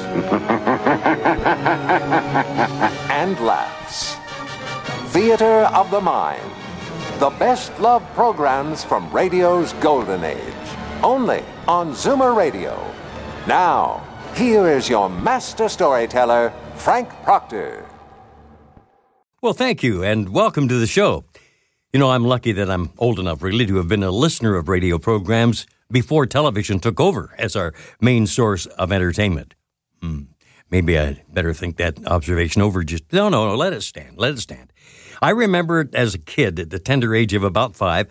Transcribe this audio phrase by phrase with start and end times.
[3.10, 4.16] and laughs.
[5.12, 6.50] Theater of the Mind.
[7.18, 10.40] The best love programs from radio's golden age.
[11.02, 12.78] Only on Zoomer Radio.
[13.46, 17.86] Now, here is your master storyteller, Frank Proctor.
[19.40, 21.24] Well, thank you, and welcome to the show.
[21.92, 24.68] You know, I'm lucky that I'm old enough really to have been a listener of
[24.68, 29.54] radio programs before television took over as our main source of entertainment.
[30.00, 30.22] Hmm.
[30.70, 33.04] Maybe I better think that observation over just.
[33.12, 34.18] No, no, no, let it stand.
[34.18, 34.72] Let it stand.
[35.22, 38.08] I remember as a kid at the tender age of about five,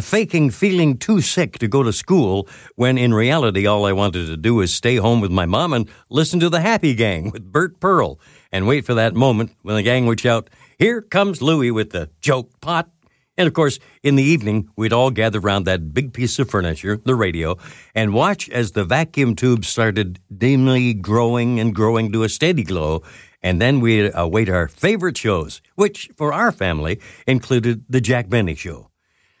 [0.00, 4.36] faking feeling too sick to go to school when in reality all I wanted to
[4.36, 7.80] do was stay home with my mom and listen to the Happy Gang with Bert
[7.80, 8.20] Pearl
[8.52, 12.10] and wait for that moment when the gang would shout, Here comes Louie with the
[12.20, 12.90] joke pot.
[13.38, 16.96] And of course, in the evening, we'd all gather around that big piece of furniture,
[16.96, 17.58] the radio,
[17.94, 23.02] and watch as the vacuum tube started dimly growing and growing to a steady glow.
[23.42, 28.54] And then we'd await our favorite shows, which for our family included The Jack Benny
[28.54, 28.90] Show.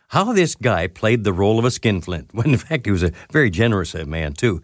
[0.08, 3.12] How this guy played the role of a skinflint, when in fact he was a
[3.32, 4.62] very generous man, too.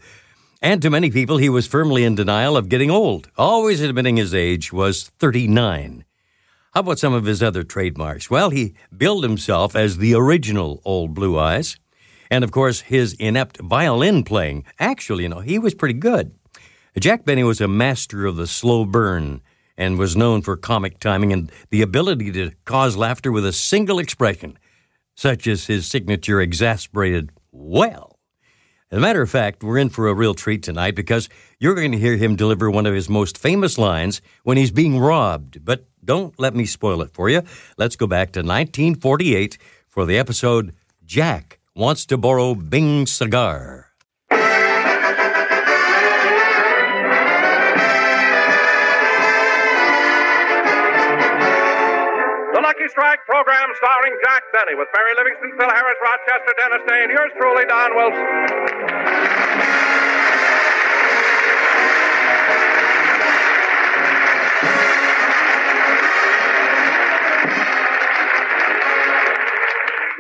[0.61, 4.33] And to many people, he was firmly in denial of getting old, always admitting his
[4.33, 6.05] age was 39.
[6.73, 8.31] How about some of his other trademarks?
[8.31, 11.77] Well, he billed himself as the original Old Blue Eyes.
[12.31, 14.64] And of course, his inept violin playing.
[14.79, 16.34] Actually, you know, he was pretty good.
[16.98, 19.42] Jack Benny was a master of the slow burn
[19.77, 23.98] and was known for comic timing and the ability to cause laughter with a single
[23.98, 24.59] expression,
[25.14, 28.19] such as his signature exasperated, well.
[28.91, 31.92] As a matter of fact, we're in for a real treat tonight because you're going
[31.92, 35.64] to hear him deliver one of his most famous lines when he's being robbed.
[35.64, 37.42] But don't let me spoil it for you.
[37.79, 39.58] Let's go back to 1948
[39.89, 40.74] for the episode
[41.05, 43.89] Jack Wants to Borrow Bing's Cigar.
[52.52, 57.01] The Lucky Strike program starring Jack Benny with Mary Livingstone, Phil Harris, Rochester, Dennis Day,
[57.05, 59.82] and yours truly, Don Wilson.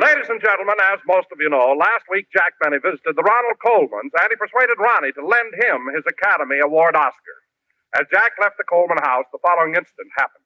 [0.02, 3.54] Ladies and gentlemen, as most of you know, last week Jack Benny visited the Ronald
[3.62, 7.38] Colmans and he persuaded Ronnie to lend him his Academy Award Oscar.
[7.94, 10.42] As Jack left the Colman house, the following incident happened.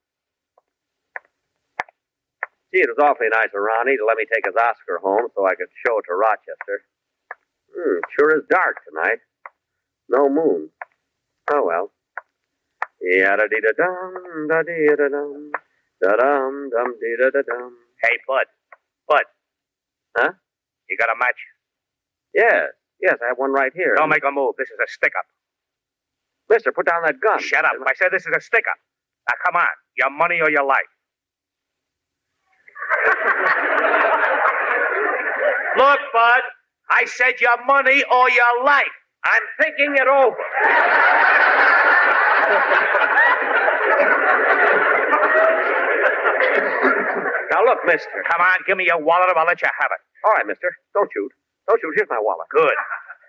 [2.68, 5.48] Gee, it was awfully nice of Ronnie to let me take his Oscar home so
[5.48, 6.84] I could show it to Rochester.
[7.72, 9.24] Hmm, sure is dark tonight.
[10.12, 10.68] No moon.
[11.48, 11.96] Oh well.
[13.00, 15.48] Yada dee da dum da dee da dum
[16.04, 17.72] da dum dum dee da da dum.
[18.04, 18.44] Hey, Bud.
[19.08, 19.24] Bud.
[20.16, 20.32] Huh?
[20.90, 21.38] You got a match?
[22.34, 23.94] Yes, yes, I have one right here.
[23.96, 24.54] Don't make a move.
[24.58, 25.24] This is a stick up.
[26.50, 27.38] Mister, put down that gun.
[27.40, 27.72] Shut up.
[27.86, 28.76] I said this is a stick up.
[29.28, 29.68] Now, come on.
[29.98, 30.90] Your money or your life.
[35.78, 36.42] Look, Bud.
[36.90, 38.92] I said your money or your life.
[39.24, 40.36] I'm thinking it over.
[47.52, 48.10] Now look, mister.
[48.30, 50.05] Come on, give me your wallet or I'll let you have it.
[50.24, 50.70] All right, mister.
[50.94, 51.32] Don't shoot.
[51.68, 51.92] Don't shoot.
[51.96, 52.48] Here's my wallet.
[52.50, 52.72] Good.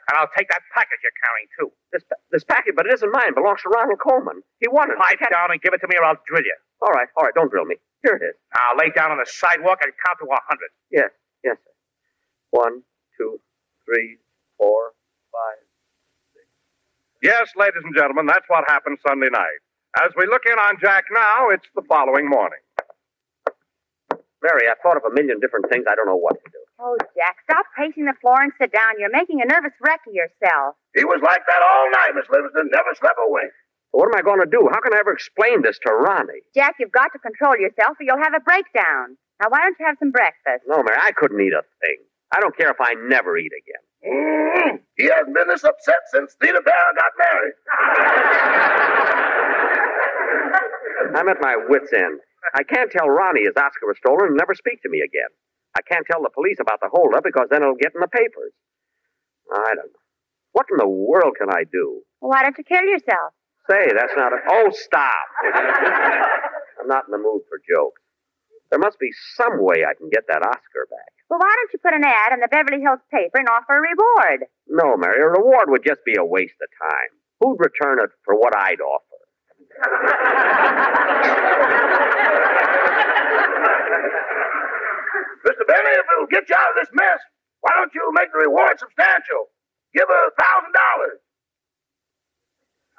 [0.10, 1.70] And I'll take that package you're carrying, too.
[1.92, 3.34] This this packet, but it isn't mine.
[3.34, 4.40] It belongs to Ronald Colman.
[4.64, 4.98] He won it.
[4.98, 6.56] Pipe down and give it to me or I'll drill you.
[6.82, 7.36] All right, all right.
[7.36, 7.76] Don't drill me.
[8.04, 8.36] Here it is.
[8.56, 10.72] Now, lay down on the sidewalk and count to a hundred.
[10.92, 11.12] Yes,
[11.44, 11.76] yes, sir.
[12.52, 12.84] One,
[13.18, 13.42] two,
[13.84, 14.18] three,
[14.58, 14.94] four,
[15.34, 15.60] five.
[17.24, 19.60] Yes, ladies and gentlemen, that's what happened Sunday night.
[20.00, 22.62] As we look in on Jack now, it's the following morning.
[24.44, 25.86] Mary, I've thought of a million different things.
[25.90, 26.62] I don't know what to do.
[26.78, 29.02] Oh, Jack, stop pacing the floor and sit down.
[29.02, 30.78] You're making a nervous wreck of yourself.
[30.94, 32.70] He was like that all night, Miss Livingstone.
[32.70, 33.50] Never slept a wink.
[33.98, 34.70] What am I going to do?
[34.70, 36.46] How can I ever explain this to Ronnie?
[36.54, 39.18] Jack, you've got to control yourself or you'll have a breakdown.
[39.42, 40.70] Now, why don't you have some breakfast?
[40.70, 41.98] No, Mary, I couldn't eat a thing.
[42.30, 43.84] I don't care if I never eat again.
[44.06, 44.76] Mm-hmm.
[45.02, 47.58] He hasn't been this upset since Theda Bara got married.
[51.18, 52.20] I'm at my wits' end.
[52.54, 55.30] I can't tell Ronnie his Oscar was stolen and never speak to me again.
[55.78, 58.52] I can't tell the police about the holdup because then it'll get in the papers.
[59.54, 60.02] I don't know.
[60.58, 62.02] What in the world can I do?
[62.20, 63.38] Well, why don't you kill yourself?
[63.70, 64.38] Say, that's not a.
[64.50, 65.28] Oh, stop.
[66.82, 68.02] I'm not in the mood for jokes.
[68.72, 71.14] There must be some way I can get that Oscar back.
[71.30, 73.82] Well, why don't you put an ad in the Beverly Hills paper and offer a
[73.82, 74.50] reward?
[74.68, 77.12] No, Mary, a reward would just be a waste of time.
[77.40, 79.22] Who'd return it for what I'd offer?
[85.48, 85.64] Mr.
[85.66, 87.20] Benny, if it'll get you out of this mess,
[87.64, 89.48] why don't you make the reward substantial?
[89.96, 91.20] Give her a thousand dollars.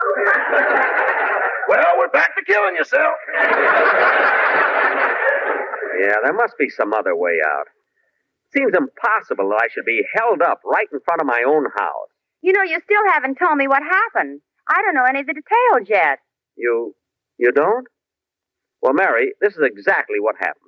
[1.69, 3.13] Well, we're back to killing yourself.
[6.01, 7.67] Yeah, there must be some other way out.
[8.57, 12.09] Seems impossible that I should be held up right in front of my own house.
[12.41, 14.41] You know, you still haven't told me what happened.
[14.67, 16.21] I don't know any of the details yet.
[16.57, 16.95] You.
[17.37, 17.87] you don't?
[18.81, 20.68] Well, Mary, this is exactly what happened.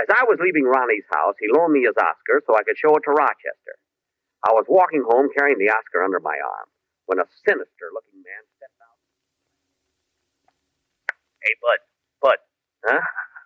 [0.00, 2.96] As I was leaving Ronnie's house, he loaned me his Oscar so I could show
[2.96, 3.76] it to Rochester.
[4.48, 6.68] I was walking home carrying the Oscar under my arm
[7.04, 8.96] when a sinister looking man stepped out.
[11.44, 11.80] Hey, Bud.
[12.24, 12.40] Bud,
[12.88, 13.00] Huh?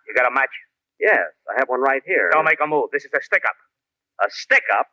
[0.07, 0.53] you got a match?
[0.99, 2.29] Yes, I have one right here.
[2.31, 2.87] Don't make a move.
[2.93, 3.57] This is a stick up.
[4.23, 4.87] A stick up?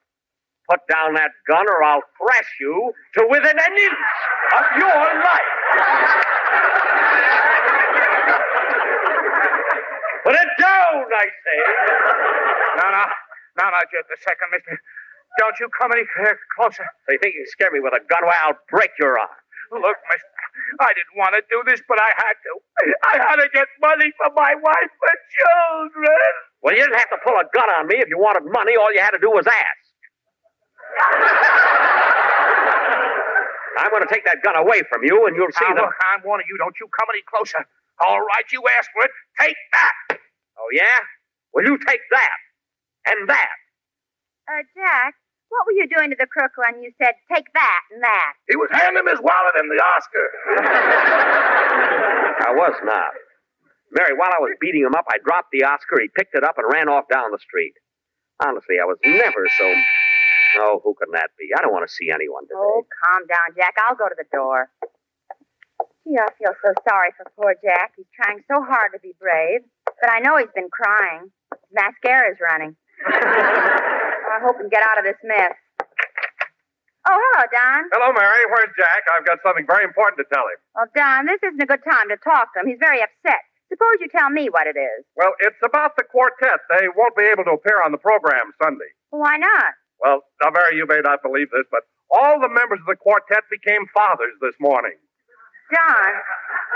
[0.70, 4.03] Put down that gun or I'll thrash you to within an inch
[4.58, 5.53] of your life.
[10.25, 10.35] Put
[11.08, 11.56] down, I say.
[12.82, 13.04] No, no.
[13.60, 14.76] No, no, just a second, mister.
[15.40, 16.04] Don't you come any
[16.56, 16.84] closer.
[16.84, 18.25] So you think you can scare me with a gun?
[18.25, 19.32] Well, I'll break your arm.
[19.72, 20.28] Look, mister,
[20.81, 22.52] I didn't want to do this, but I had to.
[23.12, 26.32] I had to get money for my wife and children.
[26.60, 27.96] Well, you didn't have to pull a gun on me.
[28.00, 29.82] If you wanted money, all you had to do was ask.
[33.78, 35.82] I'm going to take that gun away from you, and you'll see Now, that.
[35.88, 36.56] look, I'm warning you.
[36.58, 37.64] Don't you come any closer.
[38.05, 39.10] All right, you asked for it.
[39.40, 40.19] Take that.
[40.62, 40.99] Oh, yeah?
[41.53, 42.38] Well, you take that.
[43.11, 43.56] And that.
[44.47, 45.19] Uh, Jack,
[45.50, 48.32] what were you doing to the crook when you said, take that and that?
[48.47, 50.26] He was handing him his wallet and the Oscar.
[52.47, 53.11] I was not.
[53.91, 55.99] Mary, while I was beating him up, I dropped the Oscar.
[56.00, 57.75] He picked it up and ran off down the street.
[58.41, 59.67] Honestly, I was never so.
[60.62, 61.49] Oh, who can that be?
[61.56, 62.56] I don't want to see anyone today.
[62.56, 63.75] Oh, calm down, Jack.
[63.88, 64.69] I'll go to the door.
[66.05, 67.93] Gee, I feel so sorry for poor Jack.
[67.97, 69.61] He's trying so hard to be brave.
[70.02, 71.31] But I know he's been crying.
[71.54, 72.75] His mascara's running.
[73.06, 75.54] I hope he can get out of this mess.
[77.06, 77.82] Oh, hello, Don.
[77.94, 78.43] Hello, Mary.
[78.50, 79.06] Where's Jack?
[79.14, 80.58] I've got something very important to tell him.
[80.75, 82.66] Well, Don, this isn't a good time to talk to him.
[82.66, 83.43] He's very upset.
[83.70, 85.06] Suppose you tell me what it is.
[85.14, 86.62] Well, it's about the quartet.
[86.78, 88.90] They won't be able to appear on the program Sunday.
[89.10, 89.72] Why not?
[90.02, 93.46] Well, now, Mary, you may not believe this, but all the members of the quartet
[93.50, 94.98] became fathers this morning.
[95.72, 96.12] Don,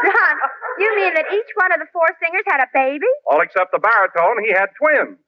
[0.08, 0.34] John,
[0.80, 3.08] you mean that each one of the four singers had a baby?
[3.28, 5.20] All except the baritone, he had twins.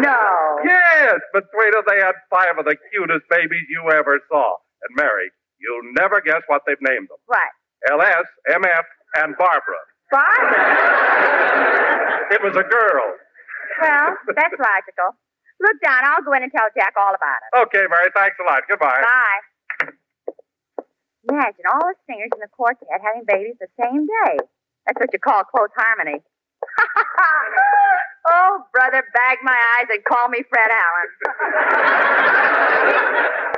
[0.00, 0.20] No.
[0.64, 4.56] Yes, between them, they had five of the cutest babies you ever saw.
[4.88, 5.28] And Mary,
[5.60, 7.18] you'll never guess what they've named them.
[7.26, 7.50] What?
[7.90, 8.86] LS, MF,
[9.20, 9.82] and Barbara.
[10.10, 10.64] Barbara?
[12.32, 13.06] It was a girl.
[13.82, 15.16] Well, that's logical.
[15.60, 17.50] Look, Don, I'll go in and tell Jack all about it.
[17.66, 18.62] Okay, Mary, thanks a lot.
[18.68, 19.02] Goodbye.
[19.02, 19.40] Bye.
[21.26, 24.36] Imagine all the singers in the quartet having babies the same day.
[24.86, 26.22] That's what you call close harmony.
[28.28, 31.08] oh, brother, bag my eyes and call me Fred Allen.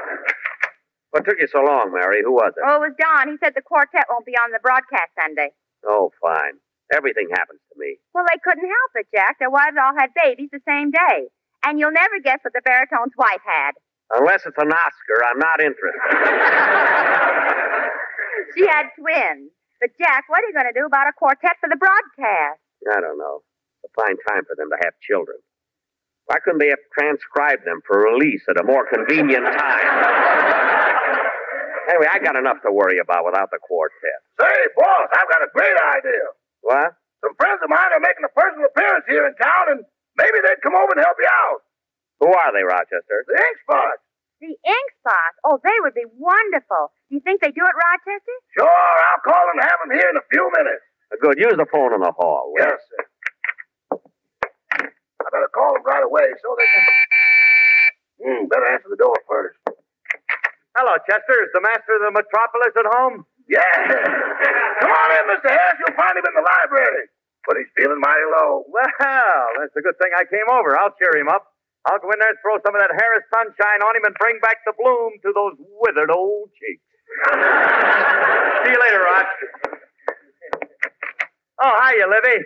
[1.10, 2.22] What took you so long, Mary?
[2.22, 2.62] Who was it?
[2.62, 3.34] Oh, it was Don.
[3.34, 5.50] He said the quartet won't be on the broadcast Sunday.
[5.82, 6.62] Oh, fine.
[6.94, 7.99] Everything happens to me.
[8.14, 9.38] Well, they couldn't help it, Jack.
[9.38, 11.26] Their wives all had babies the same day.
[11.66, 13.75] And you'll never guess what the baritone's wife had.
[14.12, 16.11] Unless it's an Oscar, I'm not interested.
[18.57, 19.55] She had twins.
[19.81, 22.61] But, Jack, what are you going to do about a quartet for the broadcast?
[22.90, 23.40] I don't know.
[23.81, 25.38] It's a fine time for them to have children.
[26.29, 29.87] Why couldn't they have transcribed them for release at a more convenient time?
[31.90, 34.21] anyway, I got enough to worry about without the quartet.
[34.38, 36.26] Say, boss, I've got a great idea.
[36.61, 36.93] What?
[37.25, 39.81] Some friends of mine are making a personal appearance here in town, and
[40.21, 41.61] maybe they'd come over and help you out.
[42.21, 43.25] Who are they, Rochester?
[43.26, 44.00] The ink spots.
[44.40, 45.37] The ink spots.
[45.44, 46.92] Oh, they would be wonderful.
[47.09, 48.37] Do you think they do it, Rochester?
[48.56, 48.66] Sure,
[49.12, 50.85] I'll call and have them here in a few minutes.
[51.20, 51.37] Good.
[51.37, 52.54] Use the phone in the hall.
[52.54, 52.70] will you?
[52.73, 53.02] Yes, sir.
[55.20, 56.85] I better call them right away so they can.
[58.20, 59.61] Hmm, better answer the door first.
[60.73, 61.37] Hello, Chester.
[61.44, 63.26] Is the master of the metropolis at home?
[63.44, 63.68] Yes.
[64.80, 65.50] Come on in, Mr.
[65.52, 65.76] Harris.
[65.85, 67.11] You'll find him in the library.
[67.44, 68.64] But he's feeling mighty low.
[68.70, 68.88] Well,
[69.61, 70.78] that's a good thing I came over.
[70.78, 71.50] I'll cheer him up.
[71.88, 74.38] I'll go in there and throw some of that Harris sunshine on him and bring
[74.40, 76.84] back the bloom to those withered old cheeks.
[78.64, 79.30] See you later, Roch.
[81.62, 82.44] Oh, hiya, Livy.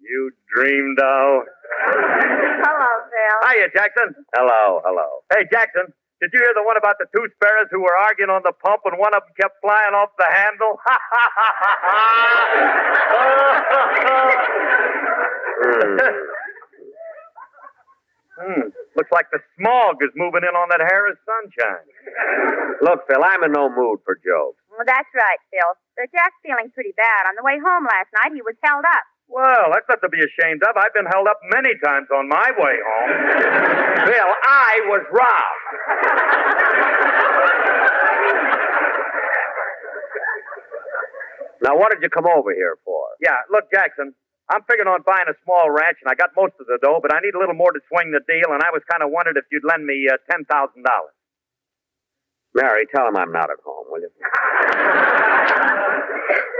[0.00, 1.44] You dream doll.
[1.86, 3.48] Hello, Phil.
[3.48, 4.14] Hiya, Jackson.
[4.34, 5.06] Hello, hello.
[5.32, 8.42] Hey, Jackson, Did you hear the one about the two sparrows who were arguing on
[8.44, 10.78] the pump and one of them kept flying off the handle?
[15.64, 16.43] Mm.
[18.38, 18.68] Hmm.
[18.96, 21.86] Looks like the smog is moving in on that Harris sunshine.
[22.82, 24.58] Look, Phil, I'm in no mood for jokes.
[24.70, 25.70] Well, that's right, Phil.
[25.98, 27.30] Uh, Jack's feeling pretty bad.
[27.30, 29.06] On the way home last night, he was held up.
[29.28, 30.76] Well, that's not to be ashamed of.
[30.76, 33.10] I've been held up many times on my way home.
[34.06, 35.64] Phil, I was robbed.
[41.64, 43.06] now, what did you come over here for?
[43.22, 44.14] Yeah, look, Jackson,
[44.52, 47.14] I'm figuring on buying a small ranch, and I got most of the dough, but
[47.14, 49.36] I need a little more to swing the deal, and I was kind of wondering
[49.40, 50.44] if you'd lend me uh, $10,000.
[52.54, 54.10] Mary, tell him I'm not at home, will you?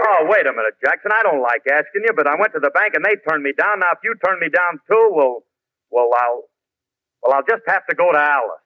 [0.07, 1.11] Oh, wait a minute, Jackson.
[1.13, 3.53] I don't like asking you, but I went to the bank and they turned me
[3.57, 3.79] down.
[3.79, 5.43] Now, if you turn me down too, well,
[5.89, 6.43] well, I'll,
[7.23, 8.64] well, I'll just have to go to Alice.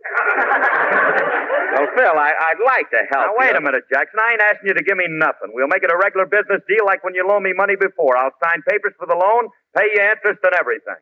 [0.00, 3.32] Well, Phil, I, would like to help.
[3.32, 3.58] Now, wait you.
[3.58, 4.18] a minute, Jackson.
[4.18, 5.52] I ain't asking you to give me nothing.
[5.52, 8.16] We'll make it a regular business deal like when you loaned me money before.
[8.16, 11.00] I'll sign papers for the loan, pay you interest and everything.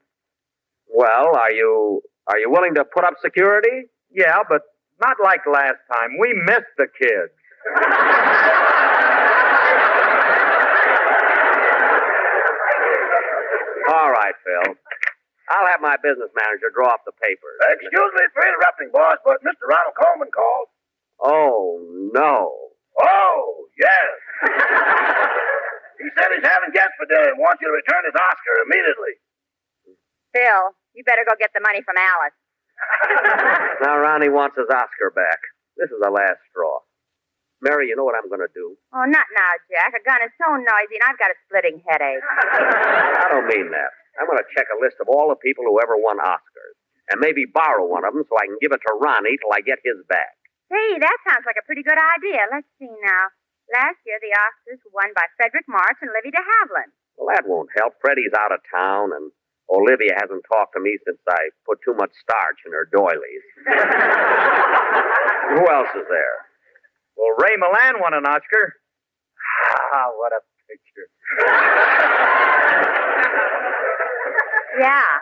[0.88, 3.88] Well, are you are you willing to put up security?
[4.10, 4.62] Yeah, but
[5.00, 6.18] not like last time.
[6.18, 7.32] We missed the kids.
[13.88, 14.74] All right, Phil.
[15.48, 17.56] I'll have my business manager draw up the papers.
[17.80, 19.64] Excuse me for interrupting, boss, but Mr.
[19.64, 20.68] Ronald Colman called.
[21.24, 21.80] Oh,
[22.12, 22.52] no.
[23.00, 23.40] Oh,
[23.80, 24.10] yes.
[25.98, 29.14] he said he's having guests for dinner and wants you to return his Oscar immediately.
[30.36, 30.62] Phil,
[30.94, 32.36] you better go get the money from Alice.
[33.82, 35.40] now, Ronnie wants his Oscar back.
[35.80, 36.78] This is the last straw.
[37.60, 38.78] Mary, you know what I'm going to do?
[38.94, 39.90] Oh, not now, Jack.
[39.90, 42.22] A gun is so noisy, and I've got a splitting headache.
[42.22, 43.90] I don't mean that.
[44.18, 46.76] I'm going to check a list of all the people who ever won Oscars,
[47.10, 49.62] and maybe borrow one of them so I can give it to Ronnie till I
[49.62, 50.34] get his back.
[50.68, 52.44] Hey, that sounds like a pretty good idea.
[52.52, 53.24] Let's see now.
[53.72, 56.92] Last year, the Oscars were won by Fredric March and Livy de Havilland.
[57.16, 57.94] Well, that won't help.
[58.00, 59.30] Freddie's out of town, and
[59.68, 63.44] Olivia hasn't talked to me since I put too much starch in her doilies.
[65.56, 66.38] Who else is there?
[67.16, 68.76] Well, Ray Milland won an Oscar.
[69.92, 71.08] Ah, what a picture.
[74.78, 75.18] yeah.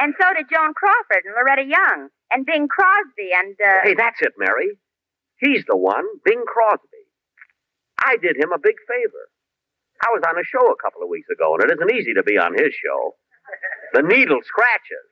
[0.00, 3.56] And so did Joan Crawford and Loretta Young and Bing Crosby and.
[3.56, 3.80] Uh...
[3.82, 4.78] Hey, that's it, Mary.
[5.38, 7.04] He's the one, Bing Crosby.
[8.04, 9.28] I did him a big favor.
[10.04, 12.22] I was on a show a couple of weeks ago, and it isn't easy to
[12.22, 13.16] be on his show.
[13.94, 15.06] The needle scratches.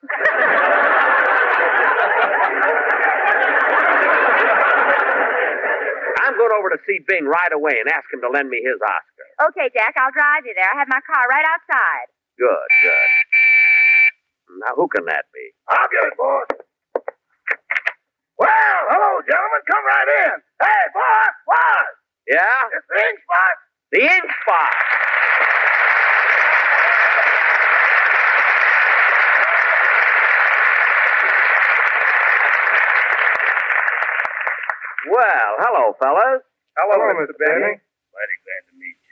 [6.25, 8.81] I'm going over to see Bing right away and ask him to lend me his
[8.81, 9.49] Oscar.
[9.49, 10.69] Okay, Jack, I'll drive you there.
[10.69, 12.09] I have my car right outside.
[12.37, 13.09] Good, good.
[14.64, 15.44] Now, who can that be?
[15.68, 16.49] I'll get it, boss.
[18.40, 19.62] Well, hello, gentlemen.
[19.68, 20.35] Come right in.
[20.56, 21.88] Hey, boss, boss.
[22.25, 22.73] Yeah?
[22.73, 23.54] It's the ink spot.
[23.92, 24.73] The ink spot.
[35.12, 36.40] Well, hello, fellas.
[36.80, 37.37] Hello, Mr.
[37.37, 37.76] Benny.
[37.76, 39.03] Mighty glad to meet you.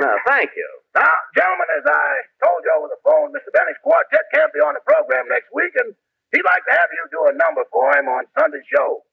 [0.00, 0.68] No, thank you.
[0.94, 2.08] Now, gentlemen, as I
[2.42, 3.50] told you over the phone, Mr.
[3.52, 5.94] Benny's quartet can't be on the program next week, and
[6.32, 9.04] he'd like to have you do a number for him on Sunday's show.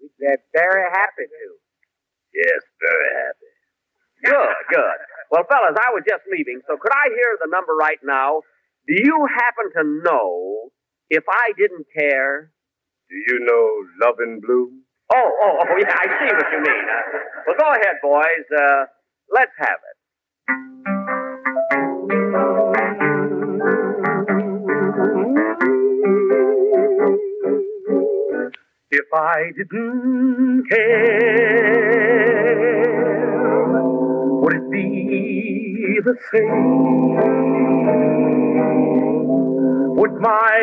[0.00, 1.44] We'd be very happy to.
[2.34, 3.50] Yes, very happy.
[4.24, 4.98] Good, good.
[5.32, 8.42] Well, fellas, I was just leaving, so could I hear the number right now?
[8.86, 10.70] Do you happen to know
[11.08, 12.52] if I didn't care?
[13.08, 13.64] Do you know
[14.06, 14.84] Love in Bloom?
[15.12, 16.86] Oh, oh, oh, yeah, I see what you mean.
[16.86, 17.02] Uh,
[17.46, 18.46] well, go ahead, boys.
[18.54, 18.86] Uh,
[19.32, 19.96] let's have it.
[28.92, 30.80] If I didn't care,
[34.42, 37.16] would it be the same?
[39.96, 40.58] Would my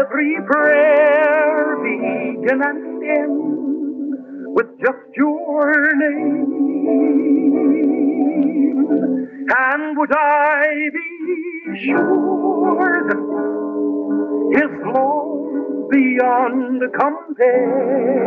[0.00, 3.57] every prayer begin and end
[4.54, 6.54] with just your name?
[9.50, 13.28] And would I be sure that
[14.54, 15.38] his love
[15.90, 18.18] beyond compare.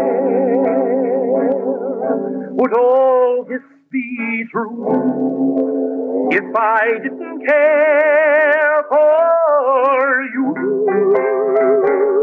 [2.53, 3.61] Would all this
[3.91, 12.20] be true if I didn't care for you?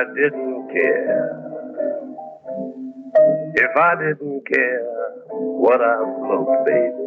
[0.00, 1.28] I didn't care,
[3.54, 4.86] if I didn't care
[5.28, 7.06] what I smoked, baby.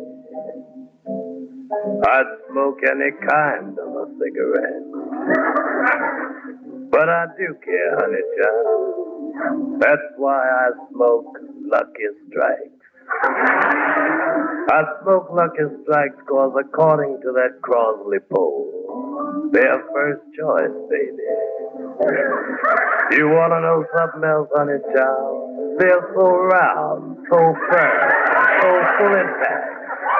[2.08, 4.86] I'd smoke any kind of a cigarette.
[6.92, 9.82] But I do care, honey child.
[9.82, 11.36] That's why I smoke
[11.66, 12.86] Lucky Strikes.
[14.70, 21.43] I smoke Lucky Strikes because according to that Crossley poll, they're first choice, baby.
[21.94, 25.78] You want to know something else, honey child?
[25.78, 27.98] They're so round, so firm,
[28.62, 29.70] so full impact,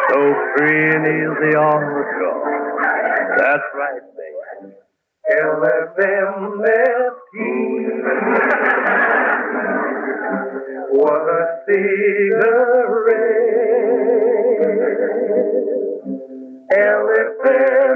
[0.10, 0.20] so
[0.58, 2.32] free and easy on the go.
[3.38, 4.74] That's right, baby.
[5.34, 6.64] LSMFT.
[10.92, 12.84] What a cigarette.
[16.74, 17.93] LSMFT,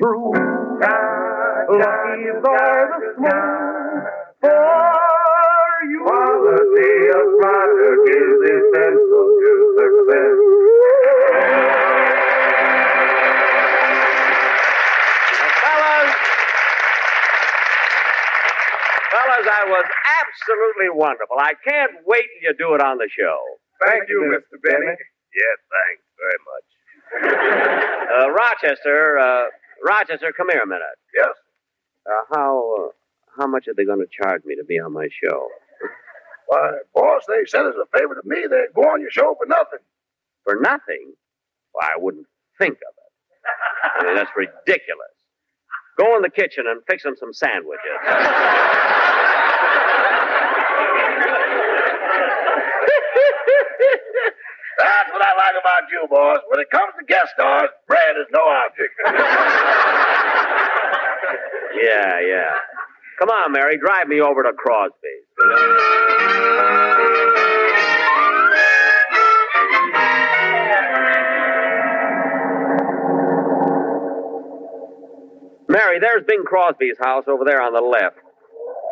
[0.00, 0.32] true.
[1.68, 4.06] Lucky are the smoke
[4.40, 6.00] for you.
[6.06, 11.46] Quality of product is essential to success.
[15.64, 16.12] Fellas,
[19.10, 19.86] fellas, that was
[20.22, 21.36] absolutely wonderful.
[21.40, 23.38] I can't wait till you do it on the show.
[23.86, 24.60] Thank you, Mr.
[24.62, 24.86] Benny.
[24.94, 26.66] Yes, thanks very much.
[28.06, 29.44] Uh, Rochester, uh,
[29.86, 30.98] Rochester, come here a minute.
[31.14, 31.30] Yes.
[32.06, 32.88] Uh, how uh,
[33.38, 35.48] how much are they going to charge me to be on my show?
[36.48, 39.46] Why, boss, they said as a favor to me they'd go on your show for
[39.46, 39.80] nothing.
[40.44, 41.12] For nothing?
[41.72, 42.26] Why, I wouldn't
[42.58, 44.00] think of it.
[44.02, 45.14] I mean, that's ridiculous.
[45.98, 47.80] Go in the kitchen and fix them some sandwiches.
[54.78, 56.38] That's what I like about you, boss.
[56.48, 58.92] When it comes to guest stars, bread is no object.
[61.80, 62.52] yeah, yeah.
[63.18, 65.24] Come on, Mary, drive me over to Crosby's.
[75.68, 78.16] Mary, there's Bing Crosby's house over there on the left.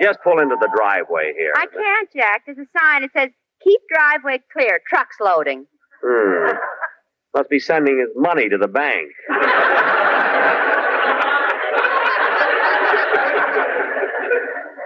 [0.03, 1.53] Just pull into the driveway here.
[1.55, 2.43] I can't, Jack.
[2.47, 3.31] There's a sign that says,
[3.63, 5.67] keep driveway clear, trucks loading.
[6.05, 6.57] Hmm.
[7.35, 9.11] Must be sending his money to the bank.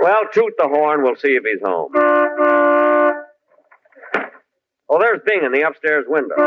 [0.00, 1.02] well, toot the horn.
[1.02, 1.92] We'll see if he's home.
[4.90, 6.36] Oh, there's Bing in the upstairs window.
[6.36, 6.44] Hey,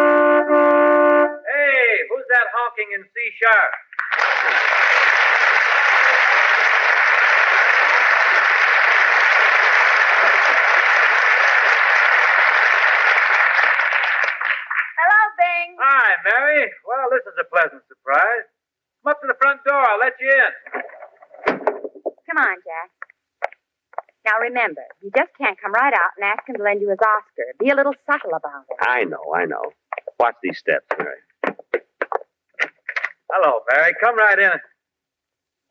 [2.10, 3.72] who's that honking in C sharp?
[14.98, 15.70] Hello, Bing.
[15.80, 16.70] Hi, Mary.
[16.86, 18.48] Well, this is a pleasant surprise.
[19.04, 19.84] Come up to the front door.
[19.84, 20.52] I'll let you in.
[22.24, 22.88] Come on, Jack.
[24.24, 27.00] Now remember, you just can't come right out and ask him to lend you his
[27.02, 27.52] Oscar.
[27.60, 28.78] Be a little subtle about it.
[28.80, 29.74] I know, I know.
[30.20, 31.18] Watch these steps, Mary.
[33.32, 33.94] Hello, Mary.
[34.00, 34.52] Come right in.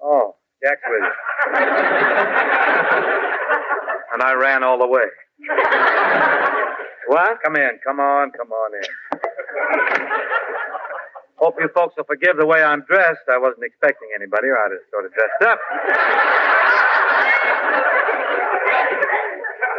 [0.03, 1.12] Oh, Jack's with you.
[4.12, 5.09] and I ran all the way.
[7.11, 7.42] What?
[7.42, 7.81] Come in.
[7.85, 8.31] Come on.
[8.31, 8.85] Come on in.
[11.40, 13.24] Hope you folks will forgive the way I'm dressed.
[13.33, 15.59] I wasn't expecting anybody, or I'd have sort of dressed up.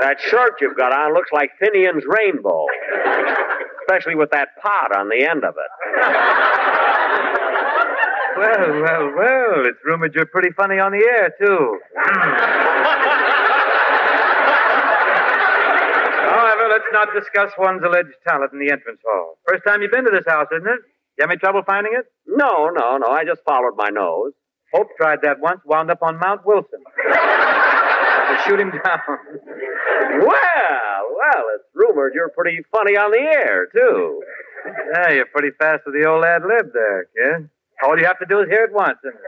[0.02, 2.66] That shirt you've got on looks like Finian's rainbow.
[3.86, 5.72] Especially with that pot on the end of it.
[8.38, 9.66] Well, well, well.
[9.68, 11.80] It's rumored you're pretty funny on the air, too.
[11.96, 12.32] Hmm.
[16.34, 19.38] However, let's not discuss one's alleged talent in the entrance hall.
[19.48, 20.80] First time you've been to this house, isn't it?
[21.22, 22.06] You any trouble finding it?
[22.26, 23.06] No, no, no.
[23.06, 24.32] I just followed my nose.
[24.74, 26.80] Hope tried that once, wound up on Mount Wilson.
[26.98, 29.00] to shoot him down.
[30.18, 34.24] Well, well, it's rumored you're pretty funny on the air, too.
[34.96, 37.50] Yeah, you're pretty fast with the old ad lib there, kid.
[37.84, 38.98] All you have to do is hear it once.
[39.06, 39.22] isn't it?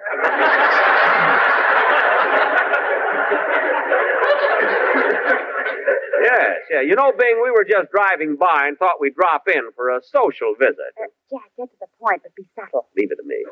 [6.24, 6.82] Yes, yeah.
[6.82, 10.00] You know, Bing, we were just driving by and thought we'd drop in for a
[10.04, 10.96] social visit.
[10.96, 12.88] Uh, Jack, get to the point, but be subtle.
[12.98, 13.44] Leave it to me.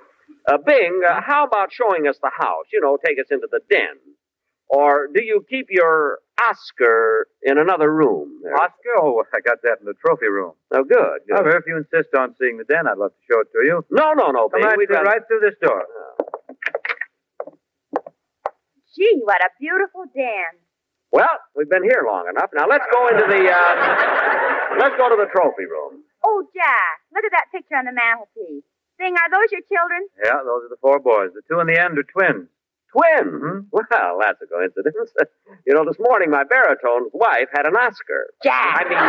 [0.47, 2.65] Uh, Bing, uh, how about showing us the house?
[2.71, 3.99] You know, take us into the den.
[4.69, 8.39] Or do you keep your Oscar in another room?
[8.41, 8.55] there?
[8.55, 8.95] Oscar?
[8.97, 10.53] Oh, I got that in the trophy room.
[10.73, 11.36] Oh, good, good.
[11.36, 13.84] However, if you insist on seeing the den, I'd love to show it to you.
[13.91, 14.63] No, no, no, Come Bing.
[14.69, 15.84] right, We'd through, right through this door.
[18.95, 20.55] Gee, what a beautiful den.
[21.12, 22.50] Well, we've been here long enough.
[22.56, 23.74] Now let's go into the uh,
[24.80, 26.04] let's go to the trophy room.
[26.24, 28.63] Oh, Jack, look at that picture on the mantelpiece.
[28.97, 30.08] Bing, are those your children?
[30.24, 31.32] Yeah, those are the four boys.
[31.36, 32.47] The two in the end are twins.
[32.95, 33.65] Twins?
[33.71, 33.88] Well,
[34.19, 35.12] that's a coincidence.
[35.67, 38.28] you know, this morning my baritone's wife had an Oscar.
[38.43, 38.80] Jack.
[38.80, 39.00] I mean,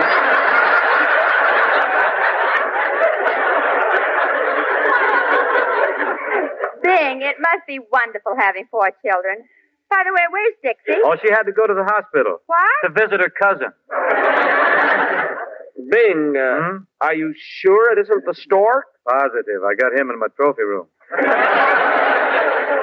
[6.82, 9.44] Bing, it must be wonderful having four children.
[9.92, 10.96] By the way, where's Dixie?
[11.04, 12.80] Oh, she had to go to the hospital What?
[12.84, 13.68] to visit her cousin.
[15.90, 18.86] Bing, uh, are you sure it isn't the stork?
[19.06, 19.60] Positive.
[19.68, 20.86] I got him in my trophy room.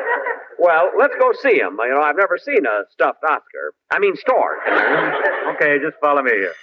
[0.61, 1.77] Well, let's go see him.
[1.81, 3.73] You know, I've never seen a stuffed Oscar.
[3.91, 4.59] I mean, stork.
[5.55, 6.53] Okay, just follow me here.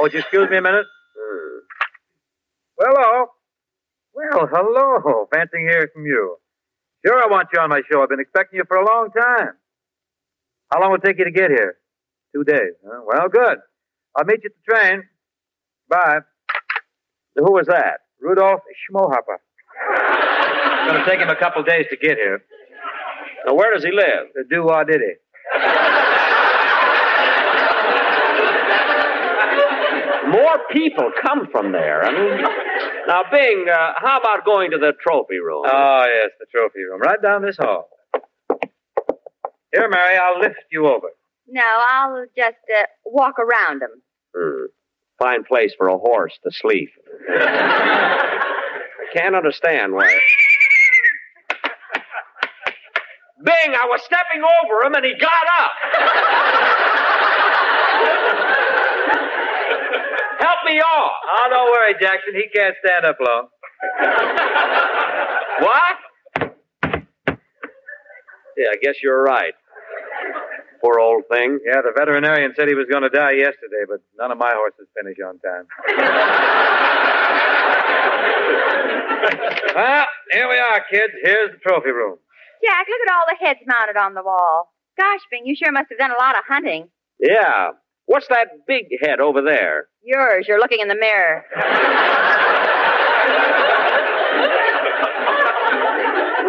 [0.00, 0.84] Oh, just excuse me a minute.
[1.16, 1.58] Hmm.
[2.78, 3.26] Hello.
[4.14, 5.28] Well, hello.
[5.32, 6.36] Fancy hearing from you.
[7.06, 8.02] Sure, I want you on my show.
[8.02, 9.52] I've been expecting you for a long time.
[10.72, 11.76] How long will it take you to get here?
[12.34, 12.72] Two days.
[12.86, 13.02] Huh?
[13.06, 13.58] Well, good.
[14.16, 15.02] I'll meet you at the train.
[15.88, 16.20] Bye.
[17.36, 18.00] Who was that?
[18.20, 19.36] Rudolph Schmohopper.
[19.76, 22.42] It's going to take him a couple days to get here.
[23.46, 24.32] Now, where does he live?
[24.34, 25.14] The do did he?
[30.30, 32.02] More people come from there.
[32.02, 32.44] I mean,
[33.06, 35.64] now, Bing, uh, how about going to the trophy room?
[35.66, 37.00] Oh, yes, the trophy room.
[37.00, 37.88] Right down this hall.
[39.72, 41.08] Here, Mary, I'll lift you over.
[41.48, 44.02] No, I'll just uh, walk around them.
[44.36, 44.66] Hmm.
[45.18, 46.90] Fine place for a horse to sleep.
[47.30, 50.08] I can't understand why.
[53.44, 55.70] Bing, I was stepping over him and he got up.
[60.40, 61.13] Help me off.
[61.26, 62.34] Oh, don't worry, Jackson.
[62.34, 63.48] He can't stand up long.
[65.60, 65.96] What?
[68.56, 69.54] Yeah, I guess you're right.
[70.80, 71.58] Poor old thing.
[71.64, 74.86] Yeah, the veterinarian said he was going to die yesterday, but none of my horses
[74.96, 75.66] finish on time.
[79.74, 81.12] well, here we are, kids.
[81.22, 82.18] Here's the trophy room.
[82.64, 84.72] Jack, look at all the heads mounted on the wall.
[84.98, 86.88] Gosh, Bing, you sure must have done a lot of hunting.
[87.18, 87.70] Yeah.
[88.06, 89.88] What's that big head over there?
[90.02, 91.44] Yours, you're looking in the mirror.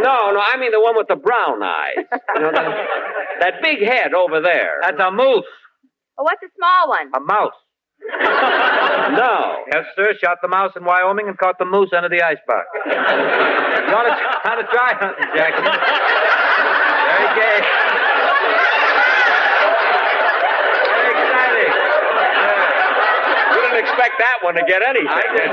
[0.03, 2.05] No, no, I mean the one with the brown eyes.
[2.35, 2.87] You know, that,
[3.39, 4.77] that big head over there.
[4.81, 5.45] That's a moose.
[6.17, 7.09] Oh, what's the small one?
[7.15, 7.57] A mouse.
[9.17, 9.65] No.
[9.73, 10.13] Yes, sir.
[10.21, 12.67] Shot the mouse in Wyoming and caught the moose under the icebox.
[12.85, 14.13] you ought to,
[14.45, 15.63] ought to try hunting, Jackson.
[15.65, 17.59] Very gay.
[20.95, 21.73] Very exciting.
[23.55, 23.59] You
[24.15, 25.07] didn't expect that one to get anything.
[25.07, 25.51] I did.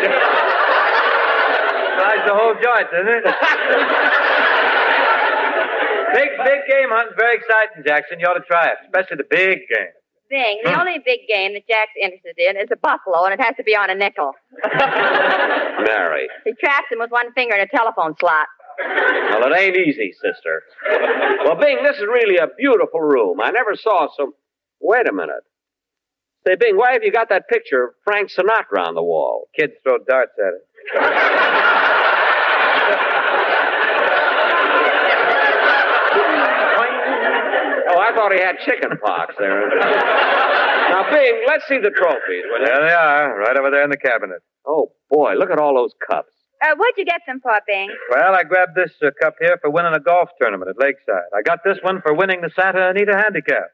[1.99, 3.25] Tries the whole joint, isn't it?
[6.15, 7.15] big, big game hunting.
[7.19, 8.19] Very exciting, Jackson.
[8.21, 9.89] You ought to try it, especially the big game.
[10.31, 13.55] Bing, the only big game that Jack's interested in is a buffalo, and it has
[13.57, 14.33] to be on a nickel.
[15.85, 16.29] Mary.
[16.45, 18.47] He traps him with one finger in a telephone slot.
[18.81, 20.63] Well, it ain't easy, sister.
[21.45, 23.41] Well, Bing, this is really a beautiful room.
[23.43, 24.33] I never saw so.
[24.81, 25.45] Wait a minute.
[26.47, 29.49] Say, Bing, why have you got that picture of Frank Sinatra on the wall?
[29.57, 31.73] Kids throw darts at it.
[37.85, 39.69] Oh, I thought he had chicken pox there.
[40.91, 42.45] now, Bing, let's see the trophies.
[42.49, 42.67] will you?
[42.67, 44.39] There they are, right over there in the cabinet.
[44.67, 46.33] Oh, boy, look at all those cups.
[46.63, 47.91] Uh, what'd you get them for, Bing?
[48.11, 51.31] Well, I grabbed this uh, cup here for winning a golf tournament at Lakeside.
[51.37, 53.71] I got this one for winning the Santa Anita Handicap.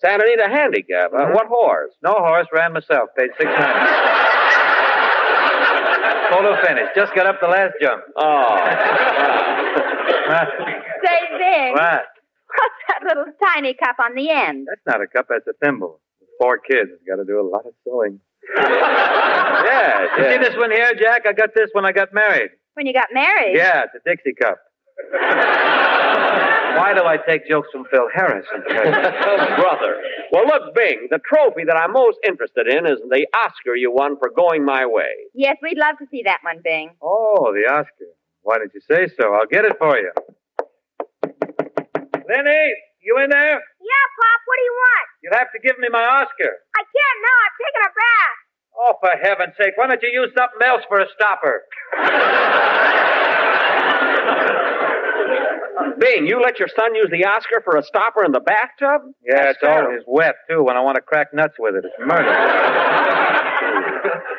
[0.00, 1.12] Santa Anita Handicap.
[1.12, 1.92] Uh, what horse?
[2.02, 3.10] No horse, ran myself.
[3.16, 3.88] Paid six hundred.
[6.30, 6.88] Photo finish.
[6.94, 8.02] Just got up the last jump.
[8.16, 8.56] Oh.
[11.04, 12.04] Say, Bing, What?
[12.58, 14.66] what's that little tiny cup on the end?
[14.68, 16.00] That's not a cup, that's a thimble.
[16.40, 16.90] Four kids.
[17.08, 18.20] Got to do a lot of sewing.
[18.56, 20.30] yeah, you yeah.
[20.32, 21.22] see this one here, Jack?
[21.26, 22.50] I got this when I got married.
[22.74, 23.56] When you got married?
[23.56, 24.58] Yeah, it's a Dixie cup.
[26.76, 28.62] Why do I take jokes from Phil Harrison?
[28.68, 30.02] Brother.
[30.32, 34.16] Well, look, Bing, the trophy that I'm most interested in is the Oscar you won
[34.18, 35.12] for going my way.
[35.34, 36.90] Yes, we'd love to see that one, Bing.
[37.02, 38.12] Oh, the Oscar.
[38.42, 39.34] Why didn't you say so?
[39.34, 40.12] I'll get it for you.
[42.28, 43.58] Lenny, you in there?
[43.58, 45.06] Yeah, Pop, what do you want?
[45.22, 46.52] You'll have to give me my Oscar.
[46.76, 47.38] I can't now.
[47.44, 48.36] I'm taking a bath.
[48.80, 51.64] Oh, for heaven's sake, why don't you use something else for a stopper?
[55.98, 59.02] Bing, you let your son use the Oscar for a stopper in the bathtub?
[59.24, 61.84] Yeah, That's it's always wet, too, when I want to crack nuts with it.
[61.84, 62.28] It's murder.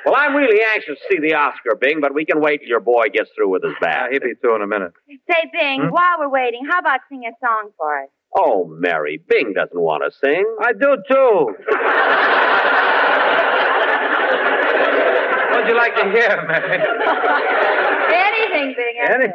[0.06, 2.80] Well, I'm really anxious to see the Oscar, Bing, but we can wait till your
[2.80, 4.06] boy gets through with his bath.
[4.06, 4.94] Ah, he'll be through in a minute.
[5.30, 5.90] Say, Bing, Hmm?
[5.90, 8.10] while we're waiting, how about singing a song for us?
[8.36, 10.46] Oh, Mary, Bing doesn't want to sing.
[10.62, 11.56] I do too.
[15.52, 16.80] What'd you like to hear, Mary?
[18.52, 18.96] Anything, Bing.
[19.10, 19.28] Any?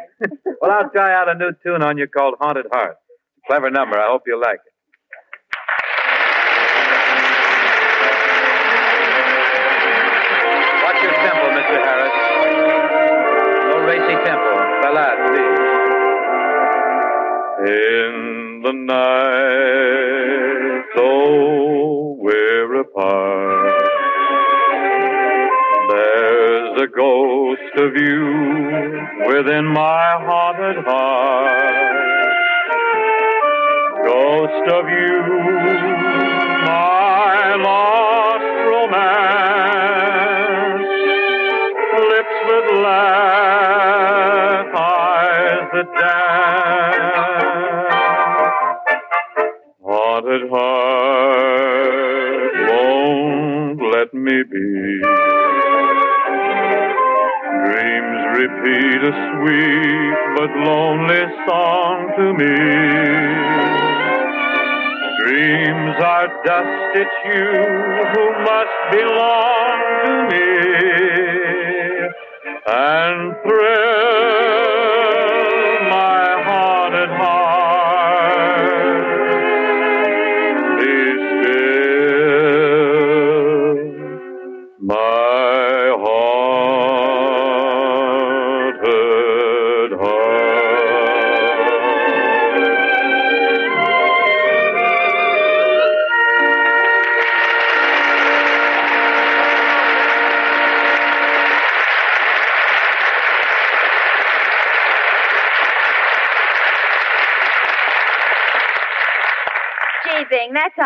[0.61, 2.97] well, I'll try out a new tune on you called Haunted Heart.
[3.47, 3.97] Clever number.
[3.97, 4.73] I hope you'll like it.
[10.83, 11.77] Watch your tempo, Mr.
[11.85, 12.15] Harris.
[13.69, 14.51] No racy tempo.
[14.81, 15.59] Ballad, please.
[17.67, 20.05] In the night,
[20.95, 23.74] though we're apart,
[26.95, 28.25] ghost of you
[29.27, 32.33] within my haunted heart.
[34.05, 35.94] Ghost of you,